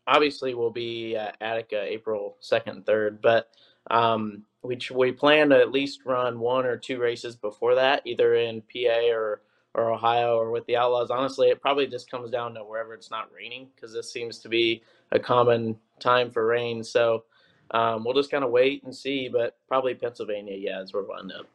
[0.07, 3.51] obviously, we'll be at Attica April second third, but
[3.90, 8.34] um, we we plan to at least run one or two races before that, either
[8.34, 9.42] in PA or
[9.74, 11.11] or Ohio or with the Outlaws.
[11.11, 14.48] Honestly, it probably just comes down to wherever it's not raining because this seems to
[14.48, 14.82] be
[15.12, 16.82] a common time for rain.
[16.82, 17.24] So
[17.73, 21.18] um, we'll just kind of wait and see, but probably Pennsylvania, yeah, is where we'll
[21.18, 21.47] end up.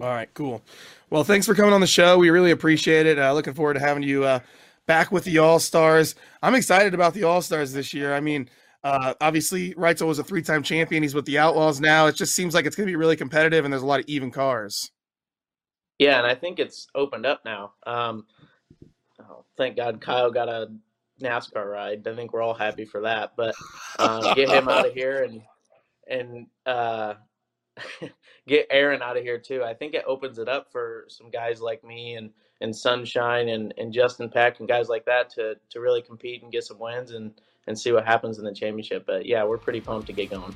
[0.00, 0.62] All right, cool.
[1.10, 2.18] Well, thanks for coming on the show.
[2.18, 3.18] We really appreciate it.
[3.18, 4.40] Uh, looking forward to having you uh,
[4.86, 6.16] back with the All Stars.
[6.42, 8.14] I'm excited about the All Stars this year.
[8.14, 8.48] I mean,
[8.82, 11.02] uh, obviously, Reutzel was a three time champion.
[11.02, 12.06] He's with the Outlaws now.
[12.06, 14.06] It just seems like it's going to be really competitive, and there's a lot of
[14.08, 14.90] even cars.
[15.98, 17.74] Yeah, and I think it's opened up now.
[17.86, 18.26] Um,
[19.20, 20.72] oh, thank God Kyle got a
[21.24, 22.06] NASCAR ride.
[22.06, 23.32] I think we're all happy for that.
[23.36, 23.54] But
[23.98, 25.42] um, get him out of here and
[26.08, 27.14] and uh,
[28.46, 29.62] get Aaron out of here too.
[29.64, 33.74] I think it opens it up for some guys like me and and Sunshine and,
[33.78, 37.12] and Justin Peck and guys like that to to really compete and get some wins
[37.12, 37.32] and
[37.66, 39.04] and see what happens in the championship.
[39.06, 40.54] But yeah, we're pretty pumped to get going.